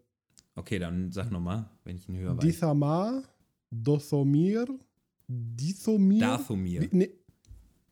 Okay, 0.55 0.79
dann 0.79 1.13
sag 1.13 1.31
nochmal, 1.31 1.69
wenn 1.85 1.97
ich 1.97 2.09
ihn 2.09 2.17
höre. 2.17 2.35
weiß. 2.35 2.43
Dithamar, 2.43 3.25
Dothomir, 3.71 4.67
Dithomir. 5.29 6.21
Dathomir. 6.21 6.89
Nee. 6.91 7.11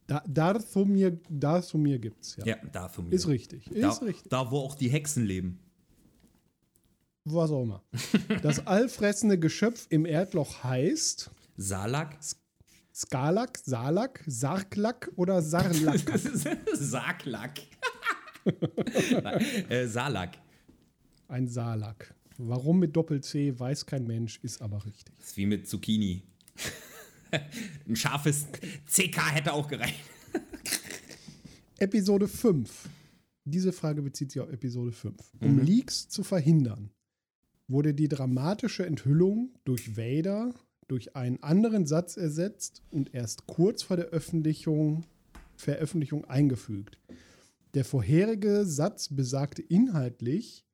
Da, 0.07 0.25
Darthomir, 0.27 1.21
Darthomir 1.29 1.99
gibt's, 1.99 2.37
ja. 2.37 2.47
Ja, 2.47 2.57
Dathomir. 2.73 3.13
Ist 3.13 3.29
richtig. 3.29 3.71
Ist 3.71 3.83
da, 3.83 4.07
richtig. 4.07 4.31
da, 4.31 4.51
wo 4.51 4.61
auch 4.61 4.77
die 4.77 4.89
Hexen 4.89 5.27
leben. 5.27 5.59
Was 7.25 7.51
auch 7.51 7.65
immer. 7.65 7.83
Das 8.41 8.67
allfressende 8.67 9.39
Geschöpf 9.39 9.89
im 9.91 10.07
Erdloch 10.07 10.65
heißt 10.65 11.31
Salak? 11.57 12.19
Skalak, 12.95 13.59
Salak, 13.59 14.23
Sarklak 14.27 15.11
oder 15.17 15.41
Sarlak. 15.41 16.01
Nein, 19.23 19.71
äh, 19.71 19.87
Salak. 19.87 20.39
Ein 21.29 21.49
Salak. 21.49 22.15
Warum 22.39 22.81
mit 22.81 22.95
Doppel-C, 22.97 23.59
weiß 23.59 23.87
kein 23.87 24.07
Mensch, 24.07 24.39
ist 24.43 24.61
aber 24.61 24.85
richtig. 24.85 25.15
Das 25.19 25.29
ist 25.29 25.37
wie 25.37 25.47
mit 25.47 25.69
Zucchini. 25.69 26.23
Ein 27.89 27.97
scharfes 27.97 28.47
CK 28.87 29.33
hätte 29.33 29.53
auch 29.53 29.69
gereicht. 29.69 30.01
Episode 31.79 32.29
5. 32.29 32.89
Diese 33.45 33.73
Frage 33.73 34.03
bezieht 34.03 34.33
sich 34.33 34.41
auf 34.41 34.51
Episode 34.51 34.93
5. 34.93 35.15
Um 35.41 35.59
Leaks 35.61 36.09
zu 36.09 36.23
verhindern, 36.23 36.91
wurde 37.69 37.95
die 37.95 38.09
dramatische 38.09 38.85
Enthüllung 38.87 39.55
durch 39.65 39.97
Vader 39.97 40.55
durch 40.89 41.17
einen 41.17 41.43
anderen 41.43 41.87
Satz 41.87 42.17
ersetzt 42.17 42.83
und 42.91 43.15
erst 43.15 43.47
kurz 43.47 43.83
vor 43.83 43.97
der 43.97 44.07
Öffentlichung, 44.07 45.05
Veröffentlichung 45.57 46.25
eingefügt. 46.25 46.99
Der 47.75 47.85
vorherige 47.85 48.65
Satz 48.67 49.09
besagte 49.09 49.63
inhaltlich, 49.63 50.65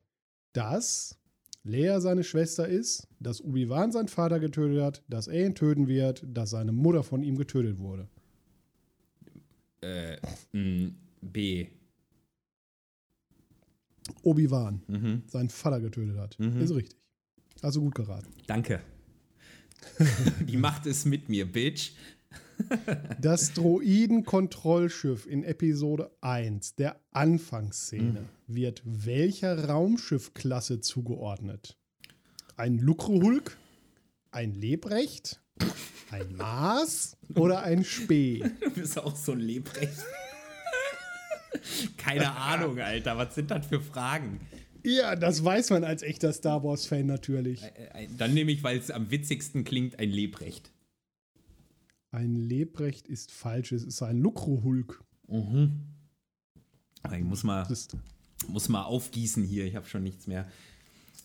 dass 0.53 1.17
Leia 1.63 2.01
seine 2.01 2.25
Schwester 2.25 2.67
ist, 2.67 3.07
dass 3.21 3.43
Obi-Wan 3.45 3.93
seinen 3.93 4.09
Vater 4.09 4.41
getötet 4.41 4.83
hat, 4.83 5.03
dass 5.09 5.29
er 5.29 5.47
ihn 5.47 5.55
töten 5.55 5.87
wird, 5.87 6.25
dass 6.27 6.51
seine 6.51 6.73
Mutter 6.73 7.03
von 7.03 7.23
ihm 7.23 7.37
getötet 7.37 7.79
wurde. 7.79 8.09
Äh, 9.83 10.17
mh, 10.53 10.91
B. 11.21 11.69
Obi-Wan 14.23 14.83
Mhm. 14.89 15.23
seinen 15.27 15.51
Vater 15.51 15.81
getötet 15.81 16.17
hat. 16.17 16.39
Mhm. 16.41 16.61
Ist 16.61 16.75
richtig. 16.75 16.99
Also 17.63 17.81
gut 17.81 17.95
geraten. 17.95 18.29
Danke. 18.47 18.81
Die 20.41 20.57
Macht 20.57 20.87
ist 20.87 21.05
mit 21.07 21.29
mir, 21.29 21.51
Bitch. 21.51 21.93
Das 23.21 23.53
Droiden-Kontrollschiff 23.53 25.27
in 25.27 25.45
Episode 25.45 26.11
1, 26.21 26.75
der 26.75 27.01
Anfangsszene, 27.13 28.25
wird 28.49 28.83
welcher 28.85 29.69
Raumschiffklasse 29.69 30.81
zugeordnet? 30.81 31.77
Ein 32.57 32.79
Lukrohulk? 32.79 33.57
Ein 34.33 34.55
Lebrecht? 34.55 35.41
Ein 36.11 36.37
Mars? 36.37 37.17
Oder 37.35 37.63
ein 37.63 37.85
Spee? 37.85 38.43
Du 38.61 38.71
bist 38.71 38.99
auch 38.99 39.15
so 39.15 39.33
ein 39.33 39.41
Lebrecht. 39.41 40.05
Keine 41.97 42.33
Ahnung, 42.33 42.79
Alter. 42.81 43.17
Was 43.17 43.35
sind 43.35 43.51
das 43.51 43.67
für 43.67 43.81
Fragen? 43.81 44.41
Ja, 44.89 45.17
das 45.17 45.45
weiß 45.45 45.71
man 45.71 45.85
als 45.85 46.03
echter 46.03 46.33
Star 46.33 46.65
Wars-Fan 46.65 47.05
natürlich. 47.07 47.63
Äh, 47.63 48.05
äh, 48.05 48.09
Dann 48.17 48.33
nehme 48.35 48.51
ich, 48.53 48.63
weil 48.63 48.79
es 48.79 48.91
am 48.91 49.11
witzigsten 49.11 49.65
klingt, 49.65 49.99
ein 49.99 50.11
Lebrecht. 50.11 50.71
Ein 52.11 52.37
Lebrecht 52.37 53.07
ist 53.07 53.31
falsch, 53.31 53.73
es 53.73 53.83
ist 53.85 54.01
ein 54.03 54.19
Lukrohulk. 54.19 55.05
Aber 57.03 57.19
Ich 57.19 57.25
muss 57.25 57.45
mal, 57.45 57.67
muss 58.49 58.69
mal 58.71 58.83
aufgießen 58.85 59.45
hier. 59.45 59.67
Ich 59.67 59.77
habe 59.77 59.87
schon 59.87 60.03
nichts 60.03 60.27
mehr. 60.27 60.47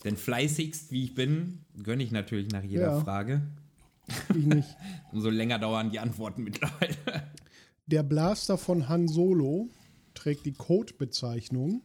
Denn 0.03 0.17
fleißigst, 0.17 0.91
wie 0.91 1.05
ich 1.05 1.15
bin, 1.15 1.59
gönne 1.81 2.03
ich 2.03 2.11
natürlich 2.11 2.49
nach 2.51 2.63
jeder 2.63 2.91
Ja. 2.95 2.99
Frage. 3.01 3.41
ich 4.35 4.45
nicht. 4.45 4.75
Umso 5.13 5.29
länger 5.29 5.57
dauern 5.59 5.89
die 5.89 5.99
Antworten 5.99 6.43
mittlerweile. 6.43 6.97
Der 7.87 8.03
Blaster 8.03 8.57
von 8.57 8.89
Han 8.89 9.07
Solo 9.07 9.69
trägt 10.13 10.45
die 10.45 10.51
Codebezeichnung 10.53 11.81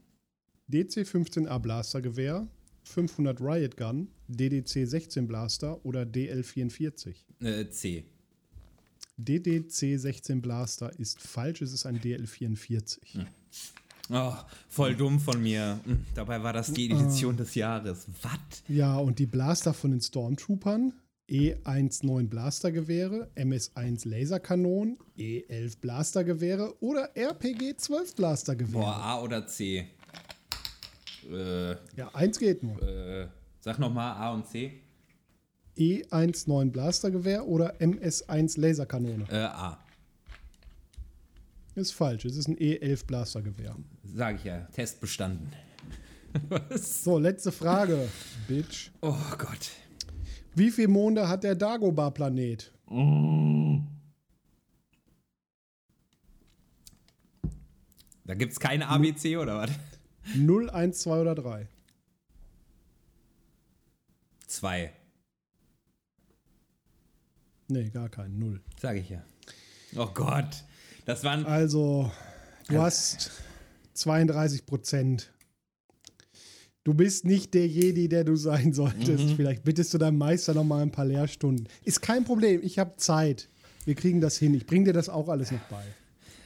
DC-15A 0.70 1.58
Blastergewehr, 1.58 2.46
500 2.84 3.40
Riot 3.40 3.76
Gun, 3.76 4.08
DDC-16 4.30 5.26
Blaster 5.26 5.84
oder 5.84 6.04
DL-44. 6.04 7.14
Äh, 7.40 7.68
C. 7.70 8.04
DDC-16 9.18 10.40
Blaster 10.40 10.96
ist 10.98 11.20
falsch, 11.20 11.62
es 11.62 11.72
ist 11.72 11.86
ein 11.86 12.00
DL-44. 12.00 12.98
Oh, 14.10 14.32
voll 14.68 14.94
dumm 14.94 15.20
von 15.20 15.42
mir. 15.42 15.80
Hm, 15.84 16.04
Dabei 16.14 16.42
war 16.42 16.52
das 16.52 16.72
die 16.72 16.90
Edition 16.90 17.36
des 17.36 17.54
Jahres. 17.54 18.06
Was? 18.22 18.62
Ja, 18.68 18.96
und 18.96 19.18
die 19.18 19.26
Blaster 19.26 19.74
von 19.74 19.90
den 19.90 20.00
Stormtroopern, 20.00 20.94
E19 21.28 22.28
Blastergewehre, 22.28 23.30
MS-1 23.34 24.08
Laserkanonen, 24.08 24.96
E11 25.18 25.78
Blastergewehre 25.80 26.74
oder 26.80 27.14
RPG-12 27.14 28.16
Blastergewehre. 28.16 28.80
Boah, 28.80 28.96
A 28.96 29.20
oder 29.20 29.46
C? 29.46 29.86
Äh, 31.28 31.76
Ja, 31.96 32.08
eins 32.14 32.38
geht 32.38 32.62
nur. 32.62 32.80
äh, 32.82 33.28
sag 33.60 33.78
nochmal 33.78 34.12
A 34.16 34.32
und 34.32 34.46
C. 34.46 34.80
E19 35.76 36.70
Blastergewehr 36.72 37.46
oder 37.46 37.74
MS1 37.80 38.58
Laserkanone. 38.60 39.26
Äh, 39.30 39.36
A. 39.44 39.78
Ist 41.76 41.92
falsch, 41.92 42.24
es 42.24 42.36
ist 42.36 42.48
ein 42.48 42.56
E11 42.56 43.06
Blastergewehr. 43.06 43.76
Sag 44.02 44.36
ich 44.36 44.44
ja. 44.44 44.62
Test 44.72 45.00
bestanden. 45.00 45.52
Was? 46.48 47.04
So, 47.04 47.18
letzte 47.18 47.52
Frage, 47.52 48.08
Bitch. 48.48 48.90
Oh 49.02 49.14
Gott. 49.38 49.70
Wie 50.56 50.70
viele 50.72 50.88
Monde 50.88 51.28
hat 51.28 51.44
der 51.44 51.54
Dagobah-Planet? 51.54 52.72
Da 58.24 58.34
gibt's 58.34 58.58
keine 58.60 58.88
ABC 58.88 59.36
oder 59.36 59.58
was? 59.58 59.70
0, 60.34 60.70
1, 60.70 60.98
2 60.98 61.20
oder 61.20 61.34
3? 61.34 61.68
Zwei. 64.46 64.92
Nee, 67.68 67.90
gar 67.90 68.08
keinen. 68.08 68.38
Null. 68.38 68.60
Sag 68.80 68.96
ich 68.96 69.10
ja. 69.10 69.22
Oh 69.96 70.08
Gott. 70.12 70.64
Das 71.04 71.22
waren. 71.24 71.44
Also, 71.44 72.10
du 72.68 72.78
hast 72.78 73.30
32 73.94 74.66
Prozent. 74.66 75.32
Du 76.84 76.94
bist 76.94 77.26
nicht 77.26 77.52
der 77.52 77.66
Jedi, 77.66 78.08
der 78.08 78.24
du 78.24 78.36
sein 78.36 78.72
solltest. 78.72 79.24
Mhm. 79.24 79.36
Vielleicht 79.36 79.64
bittest 79.64 79.92
du 79.92 79.98
deinem 79.98 80.16
Meister 80.16 80.54
noch 80.54 80.64
mal 80.64 80.82
ein 80.82 80.90
paar 80.90 81.04
Lehrstunden. 81.04 81.68
Ist 81.84 82.00
kein 82.00 82.24
Problem. 82.24 82.62
Ich 82.62 82.78
habe 82.78 82.96
Zeit. 82.96 83.50
Wir 83.84 83.94
kriegen 83.94 84.22
das 84.22 84.38
hin. 84.38 84.54
Ich 84.54 84.66
bringe 84.66 84.86
dir 84.86 84.92
das 84.94 85.10
auch 85.10 85.28
alles 85.28 85.50
noch 85.50 85.60
bei. 85.70 85.84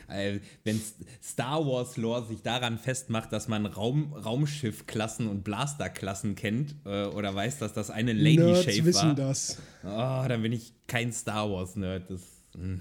Äh, 0.09 0.41
wenn 0.65 0.81
Star 1.23 1.67
Wars 1.67 1.97
Lore 1.97 2.27
sich 2.27 2.43
daran 2.43 2.79
festmacht, 2.79 3.33
dass 3.33 3.49
man 3.49 3.67
Raum, 3.67 4.13
Raumschiff-Klassen 4.13 5.29
und 5.29 5.45
Blaster-Klassen 5.45 6.35
kennt 6.35 6.77
äh, 6.85 7.05
oder 7.07 7.35
weiß, 7.35 7.59
dass 7.59 7.73
das 7.73 7.91
eine 7.91 8.13
Lady 8.13 8.39
Nerds 8.39 8.65
Shave 8.65 8.85
wissen 8.85 9.09
war, 9.09 9.15
das. 9.15 9.59
oh, 9.85 10.29
dann 10.29 10.43
bin 10.43 10.53
ich 10.53 10.75
kein 10.87 11.13
Star 11.13 11.51
Wars 11.51 11.77
Nerd. 11.77 12.11
Das, 12.11 12.23
hm. 12.55 12.81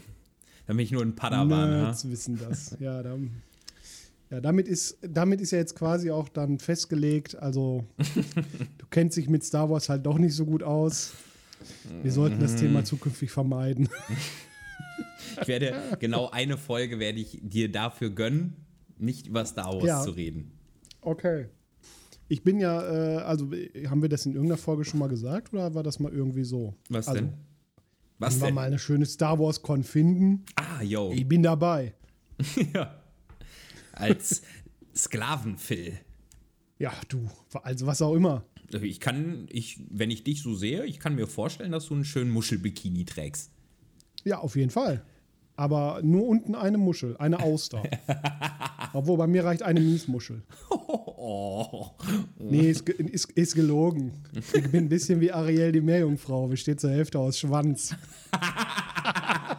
dann 0.68 0.78
bin 0.78 0.84
ich 0.84 0.92
nur 0.92 1.02
ein 1.02 1.16
Padawan. 1.16 1.70
Nerds 1.70 2.04
ha? 2.04 2.10
wissen 2.10 2.38
das. 2.38 2.78
Ja, 2.80 3.02
dann, 3.04 3.42
ja 4.30 4.42
damit, 4.42 4.68
ist, 4.68 4.98
damit 5.02 5.42
ist 5.42 5.52
ja 5.52 5.58
jetzt 5.58 5.76
quasi 5.76 6.12
auch 6.12 6.30
dann 6.30 6.60
festgelegt. 6.60 7.36
Also, 7.36 7.86
du 8.78 8.86
kennst 8.90 9.18
dich 9.18 9.30
mit 9.30 9.44
Star 9.44 9.70
Wars 9.70 9.90
halt 9.90 10.06
doch 10.06 10.18
nicht 10.18 10.36
so 10.36 10.46
gut 10.46 10.64
aus. 10.64 11.14
Wir 12.02 12.12
sollten 12.12 12.40
das 12.40 12.54
Mhm. 12.54 12.58
Thema 12.58 12.84
zukünftig 12.84 13.32
vermeiden. 13.32 13.88
Ich 15.42 15.48
werde 15.48 15.76
genau 16.00 16.30
eine 16.30 16.58
Folge 16.58 17.00
werde 17.00 17.20
ich 17.20 17.40
dir 17.42 17.72
dafür 17.72 18.10
gönnen, 18.10 18.56
nicht 18.98 19.28
über 19.28 19.46
Star 19.46 19.74
Wars 19.74 19.84
Ja. 19.86 20.02
zu 20.04 20.12
reden. 20.12 20.52
Okay. 21.02 21.48
Ich 22.28 22.44
bin 22.44 22.60
ja, 22.60 22.82
äh, 22.82 23.18
also 23.24 23.52
haben 23.88 24.02
wir 24.02 24.10
das 24.10 24.26
in 24.26 24.34
irgendeiner 24.34 24.58
Folge 24.58 24.86
schon 24.86 25.00
mal 25.00 25.10
gesagt 25.10 25.54
oder 25.54 25.74
war 25.74 25.84
das 25.84 26.00
mal 26.00 26.12
irgendwie 26.12 26.44
so? 26.44 26.74
Was 26.90 27.08
also, 27.08 27.22
denn? 27.22 27.34
Was 28.20 28.40
Wenn 28.40 28.48
wir 28.50 28.54
mal 28.54 28.68
eine 28.68 28.80
schöne 28.80 29.06
Star 29.06 29.40
Wars 29.40 29.62
Con 29.62 29.84
finden, 29.84 30.46
Ah, 30.56 30.82
yo. 30.84 31.12
ich 31.14 31.28
bin 31.28 31.44
dabei. 31.44 31.94
ja. 32.74 33.02
Als 33.94 34.44
Sklavenphil. 34.96 35.98
Ja, 36.80 36.94
du, 37.10 37.30
also 37.64 37.86
was 37.86 38.02
auch 38.02 38.16
immer. 38.16 38.46
Ich 38.82 39.00
kann, 39.00 39.48
ich, 39.50 39.82
wenn 39.90 40.12
ich 40.12 40.24
dich 40.24 40.42
so 40.42 40.54
sehe, 40.56 40.86
ich 40.86 41.00
kann 41.00 41.16
mir 41.16 41.28
vorstellen, 41.28 41.72
dass 41.72 41.88
du 41.88 41.96
einen 41.96 42.06
schönen 42.06 42.32
Muschelbikini 42.32 43.06
trägst. 43.06 43.52
Ja, 44.24 44.40
auf 44.40 44.56
jeden 44.56 44.70
Fall. 44.70 45.04
Aber 45.56 46.00
nur 46.02 46.28
unten 46.28 46.56
eine 46.56 46.78
Muschel, 46.78 47.16
eine 47.18 47.40
Auster. 47.40 47.84
Obwohl, 48.94 49.18
bei 49.18 49.28
mir 49.28 49.46
reicht 49.46 49.64
eine 49.64 49.80
Miesmuschel. 49.80 50.42
Oh. 50.70 51.92
Nee, 52.40 52.70
ist, 52.72 52.88
ist, 52.90 53.32
ist 53.32 53.56
gelogen. 53.56 54.12
Ich 54.34 54.72
bin 54.72 54.86
ein 54.86 54.90
bisschen 54.90 55.22
wie 55.22 55.32
Ariel 55.32 55.72
die 55.72 55.82
Meerjungfrau, 55.82 56.48
besteht 56.48 56.80
zur 56.80 56.92
Hälfte 56.92 57.20
aus 57.20 57.38
Schwanz. 57.40 57.96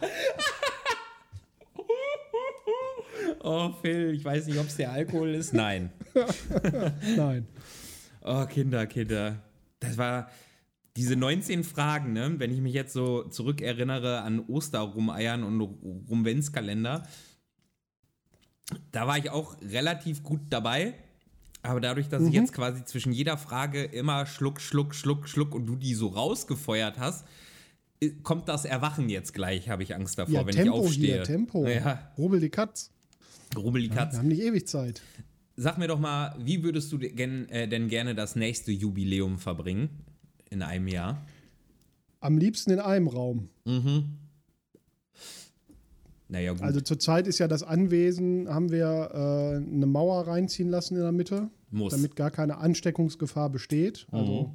Oh, 3.45 3.73
Phil, 3.81 4.13
ich 4.13 4.23
weiß 4.23 4.47
nicht, 4.47 4.57
ob 4.57 4.67
es 4.67 4.77
der 4.77 4.93
Alkohol 4.93 5.35
ist. 5.35 5.53
Nein. 5.53 5.89
Nein. 7.17 7.45
Oh, 8.21 8.45
Kinder, 8.45 8.87
Kinder. 8.87 9.35
Das 9.81 9.97
war 9.97 10.29
diese 10.95 11.15
19 11.15 11.63
Fragen, 11.63 12.13
ne? 12.13 12.35
Wenn 12.37 12.51
ich 12.51 12.61
mich 12.61 12.73
jetzt 12.73 12.93
so 12.93 13.23
zurückerinnere 13.23 14.21
an 14.21 14.39
Osterrumeiern 14.39 15.43
und 15.43 15.59
Rumwenzkalender, 15.61 17.07
da 18.91 19.07
war 19.07 19.17
ich 19.17 19.29
auch 19.29 19.57
relativ 19.61 20.23
gut 20.23 20.41
dabei. 20.49 20.93
Aber 21.63 21.79
dadurch, 21.79 22.09
dass 22.09 22.23
ich 22.23 22.33
jetzt 22.33 22.51
quasi 22.51 22.83
zwischen 22.83 23.13
jeder 23.13 23.37
Frage 23.37 23.83
immer 23.83 24.25
Schluck, 24.25 24.59
Schluck, 24.59 24.93
Schluck, 24.95 25.29
Schluck 25.29 25.55
und 25.55 25.65
du 25.65 25.75
die 25.77 25.93
so 25.93 26.07
rausgefeuert 26.07 26.99
hast, 26.99 27.25
kommt 28.21 28.49
das 28.49 28.65
Erwachen 28.65 29.07
jetzt 29.07 29.33
gleich, 29.33 29.69
habe 29.69 29.81
ich 29.83 29.95
Angst 29.95 30.19
davor, 30.19 30.33
Ja, 30.41 30.45
wenn 30.45 30.53
Tempo 30.53 30.79
ich 30.81 30.87
aufstehe. 30.87 31.13
hier, 31.15 31.23
Tempo. 31.23 31.65
Ja, 31.65 32.11
Rubbel 32.17 32.41
die 32.41 32.49
Katz. 32.49 32.91
Rubbel 33.55 33.81
die 33.81 33.89
Katz. 33.89 34.13
Wir 34.13 34.19
haben 34.19 34.27
nicht 34.27 34.41
ewig 34.41 34.67
Zeit. 34.67 35.01
Sag 35.55 35.77
mir 35.77 35.87
doch 35.87 35.99
mal, 35.99 36.35
wie 36.39 36.63
würdest 36.63 36.91
du 36.91 36.97
gen, 36.99 37.47
äh, 37.49 37.67
denn 37.67 37.87
gerne 37.87 38.13
das 38.13 38.35
nächste 38.35 38.71
Jubiläum 38.73 39.39
verbringen 39.39 40.03
in 40.53 40.61
einem 40.61 40.87
Jahr? 40.87 41.25
Am 42.21 42.37
liebsten 42.37 42.71
in 42.71 42.79
einem 42.79 43.07
Raum. 43.07 43.49
Naja, 46.29 46.53
gut, 46.53 46.61
Also 46.61 46.79
zurzeit 46.81 47.27
ist 47.27 47.39
ja 47.39 47.47
das 47.47 47.63
Anwesen, 47.63 48.47
haben 48.47 48.71
wir 48.71 49.09
äh, 49.13 49.55
eine 49.57 49.85
Mauer 49.85 50.27
reinziehen 50.27 50.69
lassen 50.69 50.95
in 50.95 51.01
der 51.01 51.11
Mitte, 51.11 51.49
muss. 51.69 51.91
damit 51.93 52.15
gar 52.15 52.31
keine 52.31 52.57
Ansteckungsgefahr 52.57 53.49
besteht. 53.49 54.07
Also 54.11 54.51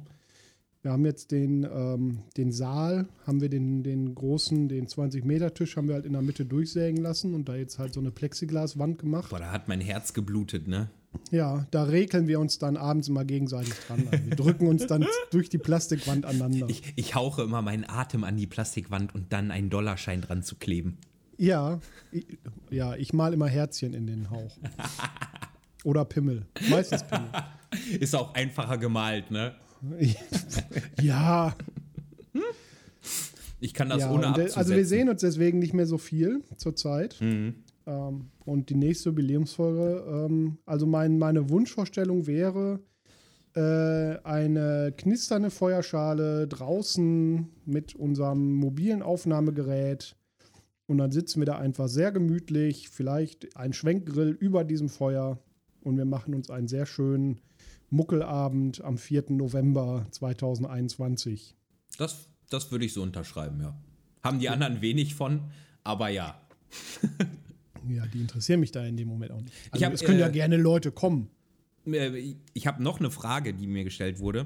wir 0.81 0.91
haben 0.91 1.05
jetzt 1.05 1.31
den, 1.31 1.63
ähm, 1.71 2.19
den 2.37 2.51
Saal, 2.51 3.07
haben 3.27 3.41
wir 3.41 3.49
den, 3.49 3.83
den 3.83 4.15
großen, 4.15 4.67
den 4.67 4.87
20-Meter-Tisch 4.87 5.77
haben 5.77 5.87
wir 5.87 5.95
halt 5.95 6.05
in 6.05 6.13
der 6.13 6.21
Mitte 6.21 6.45
durchsägen 6.45 7.01
lassen 7.01 7.33
und 7.33 7.47
da 7.49 7.55
jetzt 7.55 7.79
halt 7.79 7.93
so 7.93 7.99
eine 7.99 8.11
Plexiglaswand 8.11 8.97
gemacht. 8.99 9.29
Boah, 9.29 9.39
da 9.39 9.51
hat 9.51 9.67
mein 9.67 9.81
Herz 9.81 10.13
geblutet, 10.13 10.67
ne? 10.67 10.89
Ja, 11.31 11.65
da 11.71 11.83
rekeln 11.83 12.27
wir 12.27 12.39
uns 12.39 12.59
dann 12.59 12.77
abends 12.77 13.07
immer 13.07 13.25
gegenseitig 13.25 13.73
dran. 13.87 14.07
Also 14.11 14.25
wir 14.25 14.35
drücken 14.35 14.67
uns 14.67 14.87
dann 14.87 15.05
durch 15.31 15.49
die 15.49 15.57
Plastikwand 15.57 16.25
aneinander. 16.25 16.67
Ich, 16.69 16.93
ich 16.95 17.15
hauche 17.15 17.41
immer 17.43 17.61
meinen 17.61 17.85
Atem 17.87 18.23
an 18.23 18.37
die 18.37 18.47
Plastikwand 18.47 19.13
und 19.15 19.31
dann 19.33 19.51
einen 19.51 19.69
Dollarschein 19.69 20.21
dran 20.21 20.43
zu 20.43 20.55
kleben. 20.55 20.97
Ja, 21.37 21.79
ich, 22.11 22.25
ja, 22.69 22.95
ich 22.95 23.13
mal 23.13 23.33
immer 23.33 23.47
Herzchen 23.47 23.93
in 23.93 24.07
den 24.07 24.29
Hauch. 24.29 24.57
Oder 25.83 26.03
Pimmel. 26.05 26.45
Meistens 26.69 27.03
Pimmel. 27.03 27.29
Ist 27.99 28.15
auch 28.15 28.33
einfacher 28.33 28.77
gemalt, 28.77 29.31
ne? 29.31 29.55
ja, 31.01 31.55
Ich 33.61 33.73
kann 33.73 33.89
das 33.89 33.99
ja 34.01 34.11
ohne 34.11 34.27
abzusetzen. 34.27 34.57
also 34.57 34.75
wir 34.75 34.85
sehen 34.85 35.09
uns 35.09 35.21
deswegen 35.21 35.59
nicht 35.59 35.73
mehr 35.73 35.85
so 35.85 35.97
viel 35.97 36.43
zurzeit. 36.57 37.17
Ähm, 37.89 38.29
und 38.45 38.69
die 38.69 38.75
nächste 38.75 39.09
Jubiläumsfolge, 39.09 40.05
ähm, 40.07 40.59
also 40.65 40.85
mein, 40.85 41.17
meine 41.17 41.49
Wunschvorstellung 41.49 42.27
wäre 42.27 42.79
äh, 43.55 44.17
eine 44.23 44.93
knisternde 44.95 45.49
Feuerschale 45.49 46.47
draußen 46.47 47.49
mit 47.65 47.95
unserem 47.95 48.53
mobilen 48.55 49.01
Aufnahmegerät. 49.01 50.15
Und 50.85 50.99
dann 50.99 51.11
sitzen 51.11 51.41
wir 51.41 51.45
da 51.45 51.57
einfach 51.57 51.87
sehr 51.87 52.11
gemütlich, 52.11 52.89
vielleicht 52.89 53.55
ein 53.57 53.73
Schwenkgrill 53.73 54.29
über 54.39 54.63
diesem 54.63 54.89
Feuer. 54.89 55.39
Und 55.81 55.97
wir 55.97 56.05
machen 56.05 56.35
uns 56.35 56.49
einen 56.49 56.67
sehr 56.67 56.85
schönen 56.85 57.41
Muckelabend 57.89 58.81
am 58.83 58.97
4. 58.97 59.25
November 59.29 60.05
2021. 60.11 61.55
Das, 61.97 62.27
das 62.49 62.71
würde 62.71 62.85
ich 62.85 62.93
so 62.93 63.01
unterschreiben, 63.01 63.59
ja. 63.61 63.75
Haben 64.21 64.39
die 64.39 64.49
anderen 64.49 64.81
wenig 64.81 65.15
von, 65.15 65.41
aber 65.83 66.09
ja. 66.09 66.39
Ja, 67.87 68.05
die 68.07 68.19
interessieren 68.19 68.59
mich 68.59 68.71
da 68.71 68.85
in 68.85 68.97
dem 68.97 69.07
Moment 69.07 69.31
auch 69.31 69.41
nicht. 69.41 69.53
Also 69.71 69.85
hab, 69.85 69.93
es 69.93 70.03
können 70.03 70.19
ja 70.19 70.27
äh, 70.27 70.31
gerne 70.31 70.57
Leute 70.57 70.91
kommen. 70.91 71.29
Ich 72.53 72.67
habe 72.67 72.83
noch 72.83 72.99
eine 72.99 73.09
Frage, 73.09 73.53
die 73.53 73.65
mir 73.67 73.83
gestellt 73.83 74.19
wurde, 74.19 74.45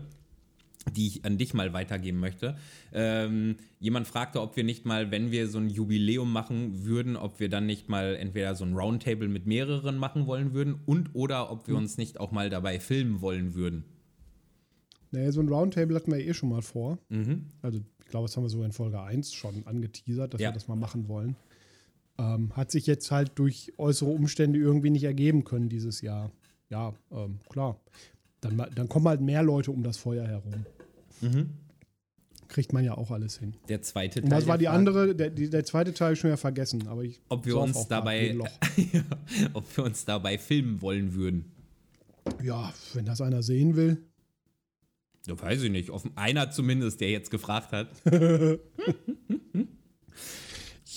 die 0.96 1.08
ich 1.08 1.26
an 1.26 1.38
dich 1.38 1.54
mal 1.54 1.74
weitergeben 1.74 2.20
möchte. 2.20 2.58
Ähm, 2.94 3.56
jemand 3.80 4.08
fragte, 4.08 4.42
ob 4.42 4.56
wir 4.56 4.64
nicht 4.64 4.86
mal, 4.86 5.12
wenn 5.12 5.32
wir 5.32 5.48
so 5.48 5.58
ein 5.58 5.70
Jubiläum 5.70 6.32
machen 6.32 6.86
würden, 6.86 7.16
ob 7.16 7.40
wir 7.40 7.50
dann 7.50 7.66
nicht 7.66 7.90
mal 7.90 8.16
entweder 8.16 8.56
so 8.56 8.64
ein 8.66 8.74
Roundtable 8.76 9.28
mit 9.28 9.46
mehreren 9.46 9.98
machen 9.98 10.26
wollen 10.28 10.54
würden 10.54 10.76
und 10.86 11.10
oder 11.16 11.52
ob 11.52 11.68
wir 11.68 11.76
uns 11.76 11.98
nicht 11.98 12.20
auch 12.20 12.32
mal 12.32 12.50
dabei 12.50 12.80
filmen 12.80 13.22
wollen 13.22 13.56
würden. 13.56 13.84
Naja, 15.12 15.32
so 15.32 15.42
ein 15.42 15.48
Roundtable 15.50 15.96
hatten 15.96 16.12
wir 16.12 16.20
eh 16.20 16.34
schon 16.34 16.50
mal 16.50 16.62
vor. 16.62 16.98
Mhm. 17.10 17.46
Also, 17.62 17.80
ich 18.00 18.08
glaube, 18.08 18.28
das 18.28 18.36
haben 18.36 18.44
wir 18.44 18.50
sogar 18.50 18.66
in 18.66 18.72
Folge 18.74 19.00
1 19.02 19.34
schon 19.34 19.66
angeteasert, 19.66 20.34
dass 20.34 20.42
Ja. 20.42 20.50
wir 20.50 20.54
das 20.54 20.68
mal 20.68 20.76
machen 20.76 21.08
wollen. 21.08 21.36
Ähm, 22.18 22.56
hat 22.56 22.70
sich 22.72 22.86
jetzt 22.86 23.10
halt 23.12 23.32
durch 23.36 23.74
äußere 23.78 24.10
Umstände 24.10 24.60
irgendwie 24.60 24.92
nicht 24.92 25.04
ergeben 25.04 25.44
können 25.44 25.70
dieses 25.70 26.02
Jahr. 26.02 26.32
Ja, 26.70 26.94
ähm, 27.12 27.40
klar. 27.50 27.80
Dann, 28.42 28.58
dann 28.76 28.90
kommen 28.90 29.08
halt 29.08 29.22
mehr 29.22 29.42
Leute 29.42 29.72
um 29.72 29.84
das 29.84 29.98
Feuer 29.98 30.28
herum. 30.28 30.66
Mhm. 31.22 31.50
Kriegt 32.50 32.74
man 32.74 32.84
ja 32.84 32.96
auch 32.96 33.10
alles 33.10 33.40
hin. 33.40 33.56
Der 33.70 33.82
zweite 33.82 34.22
Teil. 34.22 34.26
Und 34.26 34.32
was 34.32 34.48
war 34.48 34.58
die 34.58 34.66
Frage, 34.66 34.78
andere? 34.78 35.16
Der, 35.16 35.30
der 35.32 35.64
zweite 35.64 35.94
Teil 35.94 36.16
schon 36.16 36.30
ja 36.30 36.38
vergessen, 36.38 36.88
aber 36.88 37.04
ich. 37.04 37.20
Ob 37.30 37.46
wir 37.46 37.58
uns 37.58 37.88
dabei. 37.88 38.36
Ja, 38.92 39.04
ob 39.54 39.78
wir 39.78 39.84
uns 39.86 40.06
dabei 40.06 40.38
filmen 40.38 40.82
wollen 40.82 41.14
würden. 41.14 41.52
Ja, 42.44 42.74
wenn 42.94 43.06
das 43.06 43.22
einer 43.22 43.44
sehen 43.44 43.76
will. 43.76 44.04
Ja, 45.26 45.40
weiß 45.40 45.64
ich 45.64 45.72
nicht. 45.72 45.90
Einer 46.16 46.52
zumindest, 46.52 47.02
der 47.02 47.12
jetzt 47.12 47.32
gefragt 47.32 47.72
hat. 47.72 47.88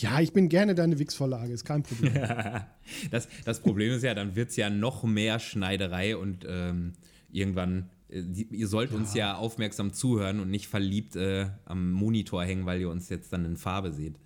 Ja, 0.01 0.21
ich 0.21 0.33
bin 0.33 0.49
gerne 0.49 0.75
deine 0.75 0.99
Wix-Vorlage, 0.99 1.53
ist 1.53 1.65
kein 1.65 1.83
Problem. 1.83 2.13
Das, 3.11 3.29
das 3.45 3.61
Problem 3.61 3.93
ist 3.93 4.05
ja, 4.05 4.15
dann 4.15 4.37
wird 4.37 4.51
es 4.51 4.57
ja 4.57 4.71
noch 4.71 5.03
mehr 5.03 5.41
Schneiderei 5.41 6.17
und 6.17 6.47
ähm, 6.49 6.93
irgendwann, 7.33 7.91
äh, 8.09 8.21
ihr 8.21 8.69
sollt 8.69 8.93
uns 8.93 9.15
ja 9.15 9.37
aufmerksam 9.37 9.93
zuhören 9.93 10.39
und 10.39 10.51
nicht 10.51 10.69
verliebt 10.69 11.17
äh, 11.17 11.49
am 11.65 11.91
Monitor 11.91 12.45
hängen, 12.45 12.65
weil 12.65 12.81
ihr 12.81 12.89
uns 12.89 13.09
jetzt 13.09 13.33
dann 13.33 13.45
in 13.45 13.57
Farbe 13.57 13.93
seht. 13.93 14.21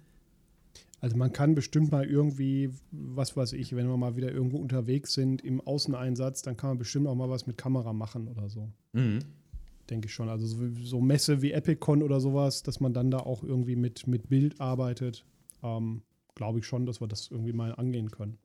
Also 1.00 1.16
man 1.16 1.32
kann 1.32 1.54
bestimmt 1.54 1.90
mal 1.90 2.04
irgendwie, 2.04 2.70
was 2.90 3.34
weiß 3.34 3.54
ich, 3.54 3.74
wenn 3.74 3.88
wir 3.88 3.96
mal 3.96 4.16
wieder 4.16 4.30
irgendwo 4.30 4.58
unterwegs 4.58 5.14
sind 5.14 5.42
im 5.42 5.60
Außeneinsatz, 5.60 6.42
dann 6.42 6.58
kann 6.58 6.70
man 6.70 6.78
bestimmt 6.78 7.06
auch 7.06 7.14
mal 7.14 7.30
was 7.30 7.46
mit 7.46 7.56
Kamera 7.56 7.94
machen 7.94 8.28
oder 8.28 8.50
so. 8.50 8.70
Mhm. 8.92 9.20
denke 9.88 10.06
ich 10.06 10.14
schon. 10.14 10.28
Also 10.28 10.46
so, 10.46 10.68
so 10.82 11.00
Messe 11.00 11.40
wie 11.40 11.52
EpicCon 11.52 12.02
oder 12.02 12.20
sowas, 12.20 12.62
dass 12.62 12.80
man 12.80 12.92
dann 12.92 13.10
da 13.10 13.20
auch 13.20 13.42
irgendwie 13.42 13.76
mit, 13.76 14.06
mit 14.06 14.28
Bild 14.28 14.60
arbeitet, 14.60 15.24
ähm, 15.62 16.02
glaube 16.34 16.58
ich 16.61 16.66
schon, 16.66 16.86
dass 16.86 17.00
wir 17.00 17.08
das 17.08 17.28
irgendwie 17.30 17.52
mal 17.52 17.74
angehen 17.74 18.11
können. 18.11 18.38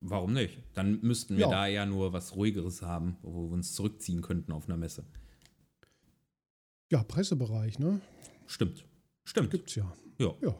Warum 0.00 0.32
nicht? 0.34 0.58
Dann 0.74 1.00
müssten 1.00 1.36
wir 1.36 1.44
Ja. 1.46 1.50
da 1.50 1.66
ja 1.66 1.86
nur 1.86 2.12
was 2.12 2.36
Ruhigeres 2.36 2.82
haben, 2.82 3.16
wo 3.22 3.48
wir 3.48 3.52
uns 3.54 3.72
zurückziehen 3.74 4.20
könnten 4.22 4.52
auf 4.52 4.68
einer 4.68 4.76
Messe. 4.76 5.04
Ja, 6.90 7.02
Pressebereich, 7.02 7.78
ne? 7.78 8.00
Stimmt. 8.46 8.84
Stimmt. 9.24 9.50
Gibt's 9.50 9.74
ja. 9.74 9.92
Ja. 10.18 10.34
Ja. 10.42 10.54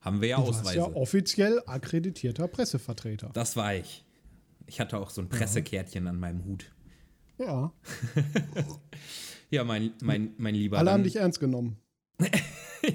Haben 0.00 0.20
wir 0.20 0.28
ja 0.28 0.36
Du 0.38 0.46
warst 0.46 0.60
Ausweise. 0.60 0.78
ja 0.78 0.84
offiziell 0.94 1.62
akkreditierter 1.66 2.48
Pressevertreter. 2.48 3.30
das 3.32 3.56
war 3.56 3.74
ich. 3.74 4.04
Ich 4.66 4.80
hatte 4.80 4.98
auch 4.98 5.10
so 5.10 5.20
ein 5.20 5.28
Pressekärtchen 5.28 6.06
an 6.08 6.18
meinem 6.18 6.44
Hut. 6.44 6.72
Ja. 7.38 7.72
Ja, 9.50 9.62
mein, 9.62 9.92
mein, 10.02 10.34
mein 10.36 10.54
Lieber. 10.56 10.78
Alle 10.78 10.90
haben 10.90 11.04
dich 11.04 11.14
ernst 11.16 11.38
genommen. 11.38 11.76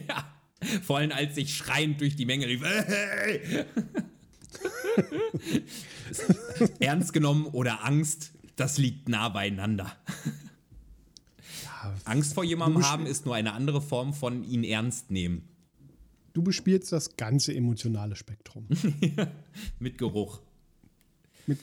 ja. 0.07 0.38
Vor 0.83 0.97
allem, 0.97 1.11
als 1.11 1.37
ich 1.37 1.55
schreiend 1.55 2.01
durch 2.01 2.15
die 2.15 2.25
Menge 2.25 2.47
rief. 2.47 2.63
Hey! 2.63 3.65
Ernst 6.79 7.13
genommen 7.13 7.45
oder 7.45 7.85
Angst, 7.85 8.31
das 8.55 8.77
liegt 8.77 9.07
nah 9.09 9.29
beieinander. 9.29 9.95
Ja, 11.63 11.93
Angst 12.05 12.33
vor 12.33 12.43
jemandem 12.43 12.85
haben 12.85 13.05
ist 13.05 13.25
nur 13.25 13.35
eine 13.35 13.53
andere 13.53 13.81
Form 13.81 14.13
von 14.13 14.43
ihn 14.43 14.63
ernst 14.63 15.11
nehmen. 15.11 15.47
du 16.33 16.41
bespielst 16.41 16.91
das 16.91 17.15
ganze 17.15 17.55
emotionale 17.55 18.15
Spektrum. 18.15 18.67
Mit 19.79 19.97
Geruch. 19.97 20.41
Mit, 21.47 21.59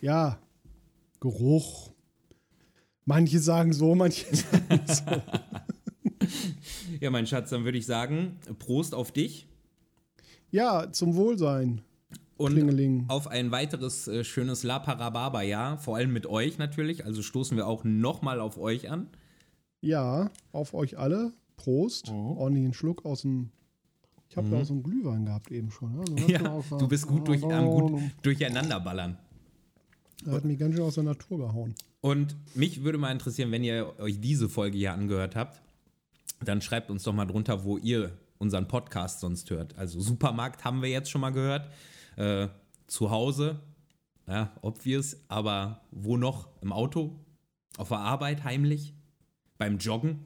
ja, 0.00 0.38
Geruch. 1.20 1.92
Manche 3.04 3.38
sagen 3.38 3.72
so, 3.72 3.94
manche 3.94 4.26
sagen 4.34 4.82
so. 4.86 5.22
Ja, 7.00 7.10
mein 7.10 7.26
Schatz, 7.26 7.50
dann 7.50 7.64
würde 7.64 7.78
ich 7.78 7.86
sagen, 7.86 8.36
Prost 8.58 8.94
auf 8.94 9.12
dich 9.12 9.46
Ja, 10.50 10.90
zum 10.92 11.14
Wohlsein. 11.16 11.82
und 12.36 12.52
Klingeling. 12.52 13.04
auf 13.08 13.26
ein 13.28 13.50
weiteres 13.50 14.08
äh, 14.08 14.24
schönes 14.24 14.62
La 14.62 14.78
Parababa-Jahr, 14.78 15.78
vor 15.78 15.96
allem 15.96 16.12
mit 16.12 16.26
euch 16.26 16.58
natürlich. 16.58 17.04
Also 17.04 17.22
stoßen 17.22 17.56
wir 17.56 17.66
auch 17.66 17.84
nochmal 17.84 18.40
auf 18.40 18.58
euch 18.58 18.90
an. 18.90 19.08
Ja, 19.80 20.30
auf 20.52 20.74
euch 20.74 20.98
alle. 20.98 21.32
Prost. 21.56 22.10
Mhm. 22.10 22.36
Ordentlichen 22.36 22.74
Schluck 22.74 23.04
aus 23.04 23.22
dem. 23.22 23.50
Ich 24.28 24.36
habe 24.36 24.50
da 24.50 24.64
so 24.64 24.74
einen 24.74 24.82
Glühwein 24.82 25.24
gehabt 25.24 25.50
eben 25.52 25.70
schon. 25.70 25.94
Ja, 26.28 26.38
Du 26.38 26.44
hast 26.58 26.70
Ja, 26.70 26.78
du 26.78 26.88
bist 26.88 27.06
gut, 27.06 27.26
durch, 27.28 27.42
am 27.44 27.64
gut 27.66 28.00
durcheinanderballern. 28.22 29.16
Er 30.26 30.32
hat 30.32 30.44
mich 30.44 30.58
ganz 30.58 30.74
schön 30.74 30.82
aus 30.84 30.94
der 30.96 31.04
Natur 31.04 31.38
gehauen. 31.38 31.74
Und 32.00 32.36
mich 32.54 32.82
würde 32.82 32.98
mal 32.98 33.12
interessieren, 33.12 33.50
wenn 33.52 33.62
ihr 33.64 33.94
euch 33.98 34.20
diese 34.20 34.48
Folge 34.48 34.76
hier 34.76 34.92
angehört 34.92 35.36
habt, 35.36 35.62
dann 36.40 36.60
schreibt 36.60 36.90
uns 36.90 37.02
doch 37.02 37.12
mal 37.12 37.24
drunter, 37.24 37.64
wo 37.64 37.78
ihr 37.78 38.16
unseren 38.38 38.68
Podcast 38.68 39.20
sonst 39.20 39.50
hört. 39.50 39.76
Also 39.78 40.00
Supermarkt 40.00 40.64
haben 40.64 40.82
wir 40.82 40.90
jetzt 40.90 41.10
schon 41.10 41.20
mal 41.20 41.30
gehört. 41.30 41.70
Äh, 42.16 42.48
zu 42.86 43.10
Hause, 43.10 43.60
ja, 44.26 44.52
obvious, 44.62 45.16
aber 45.28 45.82
wo 45.90 46.16
noch? 46.16 46.48
Im 46.62 46.72
Auto? 46.72 47.18
Auf 47.76 47.88
der 47.88 47.98
Arbeit, 47.98 48.44
heimlich? 48.44 48.94
Beim 49.58 49.78
Joggen? 49.78 50.20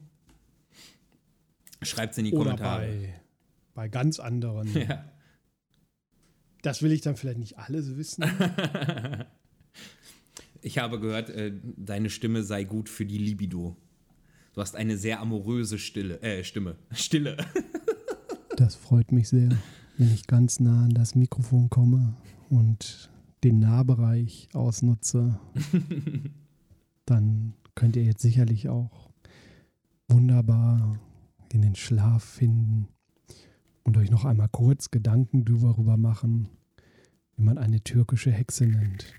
Schreibt 1.82 2.12
es 2.12 2.18
in 2.18 2.26
die 2.26 2.32
Oder 2.32 2.50
Kommentare. 2.50 2.86
bei, 2.86 3.20
bei 3.74 3.88
ganz 3.88 4.20
anderen. 4.20 4.68
Ja. 4.74 5.04
Das 6.62 6.82
will 6.82 6.92
ich 6.92 7.00
dann 7.00 7.16
vielleicht 7.16 7.38
nicht 7.38 7.58
alles 7.58 7.96
wissen. 7.96 8.24
Ich 10.62 10.78
habe 10.78 11.00
gehört, 11.00 11.30
äh, 11.30 11.52
deine 11.62 12.10
Stimme 12.10 12.42
sei 12.42 12.64
gut 12.64 12.88
für 12.88 13.06
die 13.06 13.18
Libido. 13.18 13.76
Du 14.52 14.60
hast 14.60 14.74
eine 14.74 14.96
sehr 14.96 15.20
amoröse 15.20 15.78
Stille, 15.78 16.20
äh, 16.22 16.42
Stimme. 16.42 16.76
Stille. 16.92 17.36
Das 18.56 18.74
freut 18.74 19.12
mich 19.12 19.28
sehr, 19.28 19.50
wenn 19.96 20.12
ich 20.12 20.26
ganz 20.26 20.60
nah 20.60 20.84
an 20.84 20.94
das 20.94 21.14
Mikrofon 21.14 21.70
komme 21.70 22.16
und 22.48 23.10
den 23.44 23.60
Nahbereich 23.60 24.48
ausnutze. 24.52 25.38
Dann 27.06 27.54
könnt 27.74 27.96
ihr 27.96 28.04
jetzt 28.04 28.22
sicherlich 28.22 28.68
auch 28.68 29.10
wunderbar 30.08 30.98
in 31.52 31.62
den 31.62 31.74
Schlaf 31.74 32.24
finden 32.24 32.88
und 33.84 33.96
euch 33.96 34.10
noch 34.10 34.24
einmal 34.24 34.48
kurz 34.48 34.90
Gedanken 34.90 35.44
darüber 35.44 35.96
machen, 35.96 36.48
wie 37.36 37.42
man 37.42 37.56
eine 37.56 37.80
türkische 37.82 38.30
Hexe 38.30 38.66
nennt. 38.66 39.14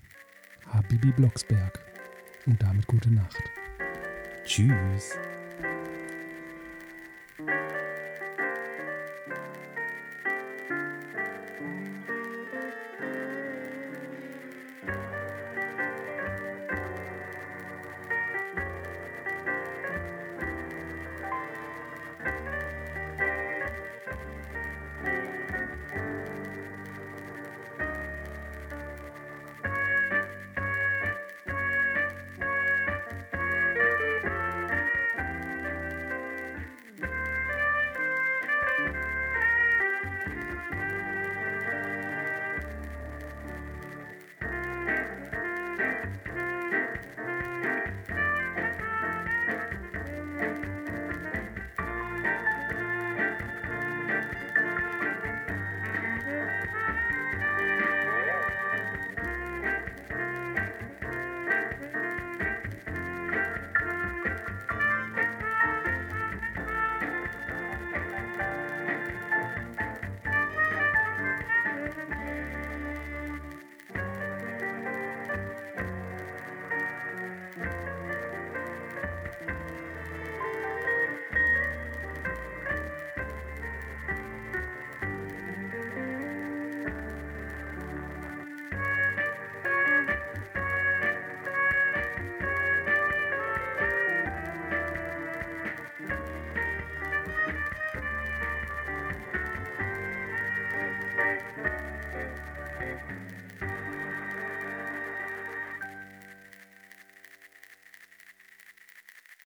Habibi 0.66 1.12
Blocksberg. 1.12 1.80
Und 2.46 2.60
damit 2.60 2.86
gute 2.88 3.10
Nacht. 3.10 3.42
Tschüss. 4.44 5.16